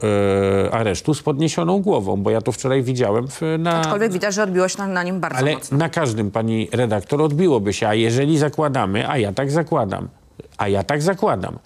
e, 0.67 0.75
aresztu 0.75 1.15
z 1.15 1.23
podniesioną 1.23 1.83
głową, 1.83 2.17
bo 2.17 2.31
ja 2.31 2.41
to 2.41 2.53
wczoraj 2.53 2.83
widziałem 2.83 3.26
w, 3.27 3.41
na, 3.59 3.81
Aczkolwiek 3.81 4.13
widać, 4.13 4.35
że 4.35 4.43
odbiło 4.43 4.69
się 4.69 4.79
na, 4.79 4.87
na 4.87 5.03
nim 5.03 5.21
bardzo 5.21 5.39
Ale 5.39 5.55
mocno. 5.55 5.79
na 5.79 5.89
każdym, 5.89 6.31
pani 6.31 6.69
redaktor, 6.73 7.23
odbiłoby 7.23 7.73
się. 7.73 7.89
A 7.89 7.95
jeżeli 7.95 8.39
zakładamy, 8.39 9.09
a 9.09 9.19
ja 9.19 9.33
tak 9.33 9.51
zakładam, 9.51 10.09
a 10.59 10.69
ja 10.69 10.83
tak 10.83 11.03
zakładam, 11.03 11.59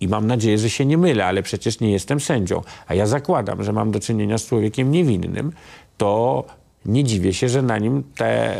i 0.00 0.08
mam 0.08 0.26
nadzieję, 0.26 0.58
że 0.58 0.70
się 0.70 0.86
nie 0.86 0.98
mylę, 0.98 1.26
ale 1.26 1.42
przecież 1.42 1.80
nie 1.80 1.92
jestem 1.92 2.20
sędzią, 2.20 2.62
a 2.88 2.94
ja 2.94 3.06
zakładam, 3.06 3.64
że 3.64 3.72
mam 3.72 3.90
do 3.90 4.00
czynienia 4.00 4.38
z 4.38 4.46
człowiekiem 4.46 4.90
niewinnym, 4.90 5.52
to 5.98 6.44
nie 6.86 7.04
dziwię 7.04 7.34
się, 7.34 7.48
że 7.48 7.62
na 7.62 7.78
nim 7.78 8.02
te, 8.16 8.56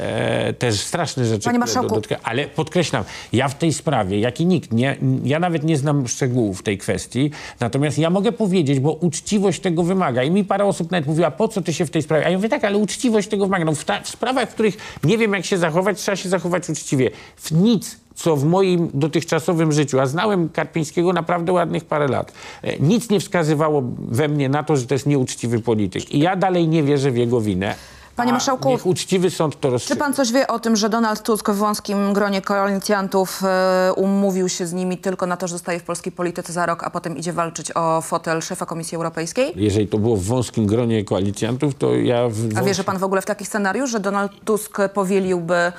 te 0.58 0.72
straszne 0.72 1.24
rzeczy, 1.24 1.44
Panie 1.44 1.58
marszałku. 1.58 1.94
dotyka- 1.94 2.16
ale 2.22 2.46
podkreślam, 2.46 3.04
ja 3.32 3.48
w 3.48 3.58
tej 3.58 3.72
sprawie, 3.72 4.20
jak 4.20 4.40
i 4.40 4.46
nikt, 4.46 4.72
nie, 4.72 4.96
ja 5.24 5.38
nawet 5.38 5.64
nie 5.64 5.76
znam 5.76 6.08
szczegółów 6.08 6.62
tej 6.62 6.78
kwestii, 6.78 7.30
natomiast 7.60 7.98
ja 7.98 8.10
mogę 8.10 8.32
powiedzieć, 8.32 8.80
bo 8.80 8.92
uczciwość 8.92 9.60
tego 9.60 9.82
wymaga 9.82 10.22
i 10.22 10.30
mi 10.30 10.44
parę 10.44 10.64
osób 10.64 10.90
nawet 10.90 11.06
mówiła, 11.06 11.30
po 11.30 11.48
co 11.48 11.62
ty 11.62 11.72
się 11.72 11.86
w 11.86 11.90
tej 11.90 12.02
sprawie, 12.02 12.26
a 12.26 12.30
ja 12.30 12.36
mówię 12.36 12.48
tak, 12.48 12.64
ale 12.64 12.78
uczciwość 12.78 13.28
tego 13.28 13.44
wymaga. 13.46 13.64
No 13.64 13.74
w, 13.74 13.84
ta, 13.84 14.00
w 14.00 14.08
sprawach, 14.08 14.50
w 14.50 14.54
których 14.54 14.76
nie 15.04 15.18
wiem, 15.18 15.32
jak 15.32 15.44
się 15.44 15.58
zachować, 15.58 15.98
trzeba 15.98 16.16
się 16.16 16.28
zachować 16.28 16.70
uczciwie. 16.70 17.10
W 17.36 17.52
nic 17.52 17.96
co 18.14 18.36
w 18.36 18.44
moim 18.44 18.90
dotychczasowym 18.94 19.72
życiu, 19.72 20.00
a 20.00 20.06
znałem 20.06 20.48
Karpińskiego 20.48 21.12
naprawdę 21.12 21.52
ładnych 21.52 21.84
parę 21.84 22.08
lat, 22.08 22.32
e, 22.62 22.78
nic 22.78 23.10
nie 23.10 23.20
wskazywało 23.20 23.82
we 23.98 24.28
mnie 24.28 24.48
na 24.48 24.62
to, 24.62 24.76
że 24.76 24.86
to 24.86 24.94
jest 24.94 25.06
nieuczciwy 25.06 25.60
polityk. 25.60 26.14
I 26.14 26.18
ja 26.18 26.36
dalej 26.36 26.68
nie 26.68 26.82
wierzę 26.82 27.10
w 27.10 27.16
jego 27.16 27.40
winę. 27.40 27.74
Panie 28.20 28.32
marszałku, 28.32 28.68
Niech 28.68 28.86
uczciwy 28.86 29.30
sąd 29.30 29.60
to 29.60 29.78
Czy 29.78 29.96
pan 29.96 30.14
coś 30.14 30.32
wie 30.32 30.46
o 30.46 30.58
tym, 30.58 30.76
że 30.76 30.88
Donald 30.88 31.22
Tusk 31.22 31.50
w 31.50 31.56
wąskim 31.56 32.12
gronie 32.12 32.42
koalicjantów 32.42 33.42
e, 33.44 33.92
umówił 33.92 34.48
się 34.48 34.66
z 34.66 34.72
nimi 34.72 34.98
tylko 34.98 35.26
na 35.26 35.36
to, 35.36 35.46
że 35.48 35.52
zostaje 35.52 35.80
w 35.80 35.82
polskiej 35.82 36.12
polityce 36.12 36.52
za 36.52 36.66
rok, 36.66 36.84
a 36.84 36.90
potem 36.90 37.16
idzie 37.16 37.32
walczyć 37.32 37.76
o 37.76 38.00
fotel 38.00 38.42
szefa 38.42 38.66
Komisji 38.66 38.96
Europejskiej? 38.96 39.52
Jeżeli 39.56 39.88
to 39.88 39.98
było 39.98 40.16
w 40.16 40.24
wąskim 40.24 40.66
gronie 40.66 41.04
koalicjantów, 41.04 41.74
to 41.74 41.94
ja... 41.94 42.28
W, 42.28 42.58
A 42.58 42.62
wierzy 42.62 42.84
pan 42.84 42.98
w 42.98 43.04
ogóle 43.04 43.22
w 43.22 43.26
taki 43.26 43.44
scenariusz, 43.44 43.90
że 43.90 44.00
Donald 44.00 44.32
Tusk 44.44 44.78
powieliłby 44.94 45.72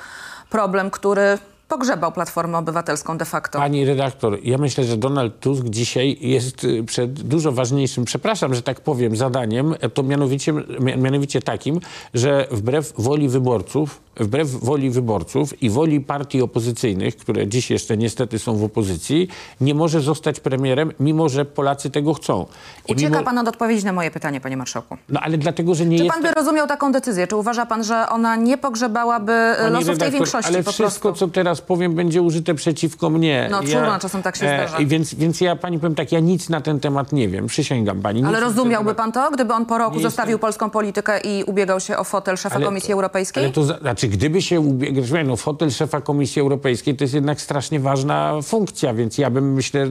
problem, 0.50 0.90
który 0.90 1.38
pogrzebał 1.76 2.12
Platformę 2.12 2.58
Obywatelską 2.58 3.18
de 3.18 3.24
facto? 3.24 3.58
Pani 3.58 3.84
redaktor, 3.84 4.38
ja 4.42 4.58
myślę, 4.58 4.84
że 4.84 4.96
Donald 4.96 5.40
Tusk 5.40 5.64
dzisiaj 5.64 6.18
jest 6.20 6.64
y, 6.64 6.84
przed 6.84 7.12
dużo 7.22 7.52
ważniejszym, 7.52 8.04
przepraszam, 8.04 8.54
że 8.54 8.62
tak 8.62 8.80
powiem, 8.80 9.16
zadaniem, 9.16 9.74
to 9.94 10.02
mianowicie, 10.02 10.52
mia- 10.52 10.98
mianowicie 10.98 11.42
takim, 11.42 11.80
że 12.14 12.46
wbrew 12.50 12.92
woli 12.98 13.28
wyborców, 13.28 14.00
wbrew 14.16 14.50
woli 14.50 14.90
wyborców 14.90 15.62
i 15.62 15.70
woli 15.70 16.00
partii 16.00 16.42
opozycyjnych, 16.42 17.16
które 17.16 17.46
dziś 17.46 17.70
jeszcze 17.70 17.96
niestety 17.96 18.38
są 18.38 18.56
w 18.56 18.64
opozycji, 18.64 19.28
nie 19.60 19.74
może 19.74 20.00
zostać 20.00 20.40
premierem, 20.40 20.92
mimo 21.00 21.28
że 21.28 21.44
Polacy 21.44 21.90
tego 21.90 22.14
chcą. 22.14 22.46
I 22.88 22.92
Ucieka 22.92 23.10
mimo, 23.10 23.24
pan 23.24 23.38
od 23.38 23.48
odpowiedzi 23.48 23.84
na 23.84 23.92
moje 23.92 24.10
pytanie, 24.10 24.40
panie 24.40 24.56
marszałku. 24.56 24.96
no 25.08 25.20
ale 25.20 25.38
dlatego, 25.38 25.74
że 25.74 25.86
nie 25.86 25.98
Czy 25.98 26.04
jest... 26.04 26.14
pan 26.14 26.22
by 26.22 26.32
rozumiał 26.32 26.66
taką 26.66 26.92
decyzję? 26.92 27.26
Czy 27.26 27.36
uważa 27.36 27.66
pan, 27.66 27.84
że 27.84 28.08
ona 28.08 28.36
nie 28.36 28.58
pogrzebałaby 28.58 29.32
e, 29.32 29.56
Pani 29.58 29.72
losów 29.72 29.86
tej 29.86 29.92
redaktor, 29.94 30.12
większości 30.12 30.54
Ale 30.54 30.62
wszystko, 30.62 31.12
co 31.12 31.28
teraz 31.28 31.60
powiem, 31.60 31.94
będzie 31.94 32.22
użyte 32.22 32.54
przeciwko 32.54 33.10
mnie. 33.10 33.48
No, 33.50 33.60
trudno, 33.62 33.98
czasem 33.98 34.22
tak 34.22 34.36
się 34.36 34.46
zdarza. 34.46 34.78
i 34.78 34.86
więc, 34.86 35.14
więc 35.14 35.40
ja 35.40 35.56
pani 35.56 35.78
powiem 35.78 35.94
tak, 35.94 36.12
ja 36.12 36.20
nic 36.20 36.48
na 36.48 36.60
ten 36.60 36.80
temat 36.80 37.12
nie 37.12 37.28
wiem. 37.28 37.46
Przysięgam 37.46 38.02
pani. 38.02 38.24
Ale 38.24 38.40
rozumiałby 38.40 38.90
temat- 38.90 38.96
pan 38.96 39.12
to, 39.12 39.30
gdyby 39.30 39.54
on 39.54 39.66
po 39.66 39.78
roku 39.78 39.96
Nie 39.96 40.02
zostawił 40.02 40.30
jestem- 40.30 40.40
polską 40.40 40.70
politykę 40.70 41.20
i 41.20 41.44
ubiegał 41.44 41.80
się 41.80 41.96
o 41.96 42.04
fotel 42.04 42.36
szefa 42.36 42.56
Ale 42.56 42.64
Komisji 42.64 42.92
Europejskiej? 42.94 43.44
Ale 43.44 43.52
to 43.52 43.64
za- 43.64 43.78
znaczy, 43.78 44.01
gdyby 44.08 44.42
się 44.42 44.60
ubiegł, 44.60 45.02
no 45.24 45.36
fotel 45.36 45.70
szefa 45.70 46.00
Komisji 46.00 46.42
Europejskiej 46.42 46.96
to 46.96 47.04
jest 47.04 47.14
jednak 47.14 47.40
strasznie 47.40 47.80
ważna 47.80 48.42
funkcja, 48.42 48.94
więc 48.94 49.18
ja 49.18 49.30
bym 49.30 49.52
myślę, 49.52 49.90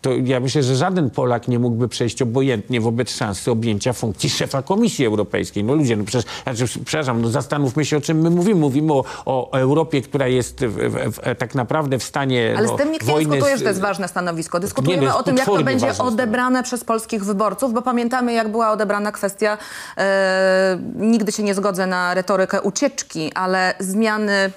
to 0.00 0.10
ja 0.24 0.40
myślę, 0.40 0.62
że 0.62 0.76
żaden 0.76 1.10
Polak 1.10 1.48
nie 1.48 1.58
mógłby 1.58 1.88
przejść 1.88 2.22
obojętnie 2.22 2.80
wobec 2.80 3.10
szansy 3.10 3.50
objęcia 3.50 3.92
funkcji 3.92 4.30
szefa 4.30 4.62
Komisji 4.62 5.06
Europejskiej. 5.06 5.64
No 5.64 5.74
ludzie, 5.74 5.96
no 5.96 6.04
przecież, 6.04 6.30
znaczy, 6.42 6.64
przepraszam, 6.84 7.22
no 7.22 7.28
zastanówmy 7.28 7.84
się, 7.84 7.96
o 7.96 8.00
czym 8.00 8.20
my 8.20 8.30
mówimy. 8.30 8.60
Mówimy 8.60 8.92
o, 8.92 9.04
o 9.24 9.52
Europie, 9.52 10.02
która 10.02 10.28
jest 10.28 10.64
w, 10.64 10.74
w, 10.74 11.16
w, 11.16 11.38
tak 11.38 11.54
naprawdę 11.54 11.98
w 11.98 12.02
stanie 12.02 12.54
Ale 12.58 12.66
no, 12.66 12.74
z 12.74 12.78
tym 12.78 12.92
nikt 12.92 13.06
nie 13.06 13.12
wojny 13.12 13.30
dyskutuje, 13.30 13.56
z- 13.56 13.58
że 13.58 13.64
to 13.64 13.70
jest 13.70 13.80
ważne 13.80 14.08
stanowisko. 14.08 14.58
Nie, 14.58 14.62
Dyskutujemy 14.62 15.02
no 15.02 15.08
jest 15.08 15.18
o 15.18 15.22
tym, 15.22 15.36
jak 15.36 15.46
to 15.46 15.62
będzie 15.62 15.98
odebrane 15.98 16.62
przez 16.62 16.84
polskich 16.84 17.24
wyborców, 17.24 17.72
bo 17.74 17.82
pamiętamy, 17.82 18.32
jak 18.32 18.48
była 18.48 18.70
odebrana 18.72 19.12
kwestia, 19.12 19.58
e, 19.98 20.78
nigdy 20.96 21.32
się 21.32 21.42
nie 21.42 21.54
zgodzę 21.54 21.86
na 21.86 22.14
retorykę 22.14 22.62
ucieczki, 22.62 23.15
ale 23.34 23.74
zmiany 23.78 24.50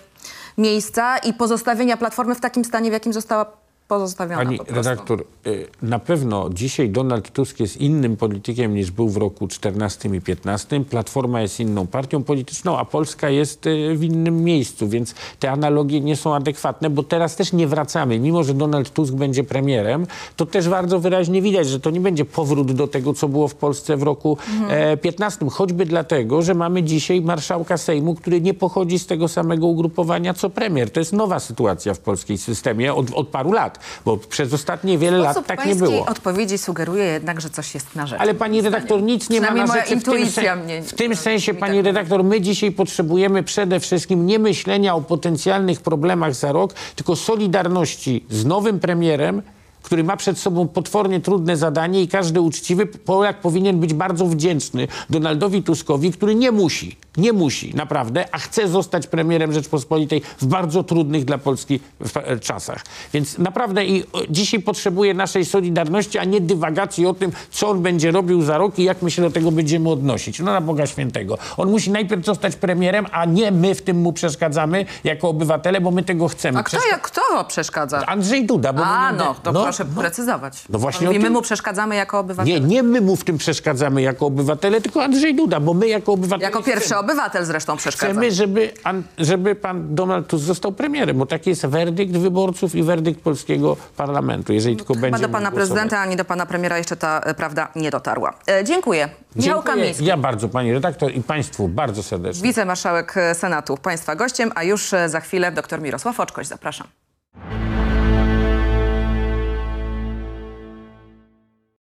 miejsca 0.58 1.18
i 1.18 1.34
pozostawienia 1.34 1.98
Platformy 1.98 2.36
w 2.36 2.40
takim 2.40 2.66
stanie, 2.66 2.90
w 2.90 2.94
jakim 2.94 3.14
została 3.14 3.46
pozostawiona 3.90 4.44
Pani 4.44 4.58
po 4.58 4.66
prostu. 4.66 4.90
redaktor, 4.90 5.24
y, 5.48 5.68
na 5.82 6.00
pewno 6.00 6.50
dzisiaj 6.50 6.90
Donald 6.90 7.32
Tusk 7.32 7.60
jest 7.60 7.78
innym 7.78 8.18
politykiem 8.18 8.76
niż 8.76 8.92
był 8.92 9.10
w 9.10 9.18
roku 9.18 9.48
14 9.48 10.16
i 10.16 10.22
15. 10.22 10.86
Platforma 10.86 11.42
jest 11.42 11.60
inną 11.60 11.88
partią 11.88 12.24
polityczną, 12.24 12.78
a 12.78 12.86
Polska 12.86 13.30
jest 13.30 13.68
y, 13.68 13.96
w 13.96 14.04
innym 14.04 14.44
miejscu, 14.44 14.88
więc 14.88 15.16
te 15.40 15.52
analogie 15.52 16.02
nie 16.02 16.16
są 16.16 16.36
adekwatne, 16.36 16.90
bo 16.90 17.04
teraz 17.04 17.36
też 17.36 17.54
nie 17.54 17.68
wracamy. 17.68 18.20
Mimo, 18.20 18.44
że 18.44 18.54
Donald 18.54 18.90
Tusk 18.90 19.14
będzie 19.14 19.44
premierem, 19.44 20.08
to 20.36 20.46
też 20.46 20.70
bardzo 20.70 21.00
wyraźnie 21.00 21.42
widać, 21.42 21.68
że 21.68 21.80
to 21.80 21.90
nie 21.90 22.00
będzie 22.00 22.26
powrót 22.26 22.72
do 22.72 22.88
tego, 22.88 23.14
co 23.14 23.28
było 23.28 23.48
w 23.48 23.56
Polsce 23.56 23.98
w 23.98 24.04
roku 24.04 24.38
e, 24.70 24.98
15. 24.98 25.50
Choćby 25.50 25.86
dlatego, 25.86 26.42
że 26.42 26.54
mamy 26.54 26.84
dzisiaj 26.84 27.22
marszałka 27.22 27.78
Sejmu, 27.78 28.16
który 28.16 28.42
nie 28.42 28.54
pochodzi 28.54 29.00
z 29.00 29.06
tego 29.06 29.28
samego 29.28 29.68
ugrupowania 29.68 30.34
co 30.34 30.50
premier. 30.50 30.92
To 30.92 31.00
jest 31.00 31.14
nowa 31.14 31.40
sytuacja 31.40 31.94
w 31.94 32.00
polskiej 32.00 32.38
systemie 32.38 32.94
od, 32.94 33.14
od 33.14 33.28
paru 33.28 33.52
lat, 33.52 33.79
bo 34.06 34.18
przez 34.18 34.54
ostatnie 34.54 34.98
wiele 34.98 35.18
lat 35.18 35.48
tak 35.48 35.66
nie 35.66 35.76
było. 35.76 36.06
odpowiedzi 36.06 36.58
sugeruje 36.58 37.04
jednak, 37.06 37.42
że 37.42 37.50
coś 37.50 37.74
jest 37.74 37.96
na 37.96 38.08
rzeczy. 38.08 38.22
Ale 38.22 38.34
pani 38.34 38.62
redaktor, 38.62 39.02
nic 39.04 39.30
nie 39.30 39.42
ma 39.42 39.52
na 39.52 39.68
rzeczy 39.68 39.96
w 39.98 40.04
tym, 40.04 40.30
sen- 40.30 40.64
mnie- 40.64 40.82
w 40.82 40.94
tym 40.94 41.16
sensie, 41.16 41.54
pani 41.54 41.78
tak 41.78 41.86
redaktor, 41.86 42.24
my 42.24 42.42
dzisiaj 42.42 42.72
potrzebujemy 42.72 43.44
przede 43.44 43.80
wszystkim 43.80 44.26
nie 44.26 44.40
myślenia 44.40 44.96
o 44.96 45.02
potencjalnych 45.02 45.82
problemach 45.82 46.36
za 46.36 46.52
rok, 46.52 46.74
tylko 46.96 47.16
solidarności 47.16 48.26
z 48.30 48.46
nowym 48.46 48.80
premierem, 48.80 49.42
który 49.84 50.04
ma 50.04 50.18
przed 50.18 50.38
sobą 50.40 50.68
potwornie 50.68 51.20
trudne 51.20 51.58
zadanie 51.58 52.02
i 52.02 52.08
każdy 52.08 52.42
uczciwy 52.42 52.86
Polak 52.86 53.42
powinien 53.42 53.80
być 53.80 53.94
bardzo 53.94 54.26
wdzięczny 54.26 54.88
Donaldowi 55.10 55.64
Tuskowi, 55.64 56.12
który 56.12 56.36
nie 56.36 56.52
musi, 56.52 56.98
nie 57.18 57.34
musi 57.34 57.76
naprawdę, 57.76 58.26
a 58.32 58.38
chce 58.38 58.68
zostać 58.68 59.08
premierem 59.08 59.54
Rzeczpospolitej 59.54 60.22
w 60.42 60.46
bardzo 60.46 60.84
trudnych 60.84 61.26
dla 61.26 61.38
Polski 61.38 61.80
e, 62.16 62.40
czasach. 62.40 62.84
Więc 63.14 63.38
naprawdę 63.38 63.86
i 63.86 64.04
o, 64.14 64.22
dzisiaj 64.30 64.60
potrzebuje 64.60 65.14
naszej 65.14 65.46
solidarności, 65.46 66.18
a 66.18 66.24
nie 66.24 66.42
dywagacji 66.42 67.06
o 67.06 67.14
tym, 67.14 67.32
co 67.52 67.70
on 67.70 67.82
będzie 67.82 68.12
robił 68.12 68.42
za 68.42 68.58
rok 68.58 68.80
i 68.80 68.84
jak 68.84 69.02
my 69.02 69.12
się 69.12 69.22
do 69.22 69.32
tego 69.32 69.52
będziemy 69.52 69.90
odnosić. 69.90 70.40
No 70.40 70.46
na 70.46 70.62
Boga 70.62 70.88
Świętego. 70.88 71.38
On 71.58 71.72
musi 71.72 71.92
najpierw 71.92 72.26
zostać 72.26 72.56
premierem, 72.56 73.06
a 73.12 73.26
nie 73.26 73.52
my 73.52 73.76
w 73.76 73.82
tym 73.82 74.02
mu 74.02 74.14
przeszkadzamy 74.14 74.86
jako 75.04 75.30
obywatele, 75.30 75.82
bo 75.82 75.92
my 75.92 76.04
tego 76.04 76.28
chcemy. 76.28 76.60
A 76.60 76.64
kto, 76.64 76.78
jak, 76.92 77.02
kto 77.02 77.22
przeszkadza? 77.48 78.06
Andrzej 78.06 78.46
Duda. 78.46 78.74
Bo 78.74 78.86
A, 78.86 79.12
my 79.12 79.18
no, 79.18 79.36
to 79.44 79.54
proszę 79.54 79.86
precyzować. 79.86 80.64
No 80.70 80.80
właśnie 80.80 81.10
o 81.10 81.14
my 81.14 81.30
mu 81.30 81.42
przeszkadzamy 81.42 81.96
jako 81.96 82.20
obywatele. 82.20 82.60
Nie, 82.60 82.68
nie 82.68 82.84
my 82.84 83.02
mu 83.02 83.16
w 83.16 83.24
tym 83.24 83.38
przeszkadzamy 83.38 84.02
jako 84.02 84.26
obywatele, 84.26 84.82
tylko 84.82 85.04
Andrzej 85.04 85.36
Duda, 85.36 85.60
bo 85.60 85.74
my 85.74 85.88
jako 85.88 86.14
obywatele 86.14 86.46
Jako 86.46 86.64
pierwszy 86.64 86.96
obywatel 87.00 87.46
zresztą 87.46 87.78
przeszkadza. 87.78 88.12
chcemy 88.14 88.32
żeby, 88.32 88.72
żeby 89.18 89.56
pan 89.56 89.96
Donald 89.96 90.28
Tusk 90.28 90.46
został 90.46 90.72
premierem, 90.72 91.18
bo 91.18 91.26
taki 91.26 91.50
jest 91.50 91.66
werdykt 91.66 92.12
wyborców 92.12 92.76
i 92.76 92.84
werdykt 92.84 93.22
polskiego 93.22 93.78
parlamentu, 93.98 94.54
jeżeli 94.54 94.76
tylko 94.78 94.94
będzie 94.94 95.06
Chyba 95.06 95.18
do 95.18 95.28
mógł 95.28 95.34
pana 95.34 95.52
prezydenta, 95.52 96.00
ani 96.00 96.16
do 96.16 96.26
pana 96.26 96.46
premiera 96.46 96.78
jeszcze 96.78 96.96
ta 96.96 97.20
e, 97.20 97.34
prawda 97.34 97.68
nie 97.76 97.92
dotarła. 97.92 98.34
E, 98.48 98.64
dziękuję. 98.64 99.10
Michał. 99.36 99.64
Kamiński, 99.64 100.06
Ja 100.06 100.18
bardzo, 100.18 100.50
pani 100.50 100.74
redaktor 100.74 101.12
i 101.16 101.24
państwu 101.24 101.68
bardzo 101.68 102.04
serdecznie. 102.04 102.44
wicemarszałek 102.44 103.18
e, 103.18 103.36
Senatu, 103.36 103.78
państwa 103.78 104.16
gościem, 104.16 104.52
a 104.56 104.64
już 104.64 104.94
e, 104.94 105.10
za 105.10 105.20
chwilę 105.20 105.52
dr 105.52 105.82
Mirosław 105.82 106.20
Oczkoś. 106.20 106.48
Zapraszam. 106.48 106.88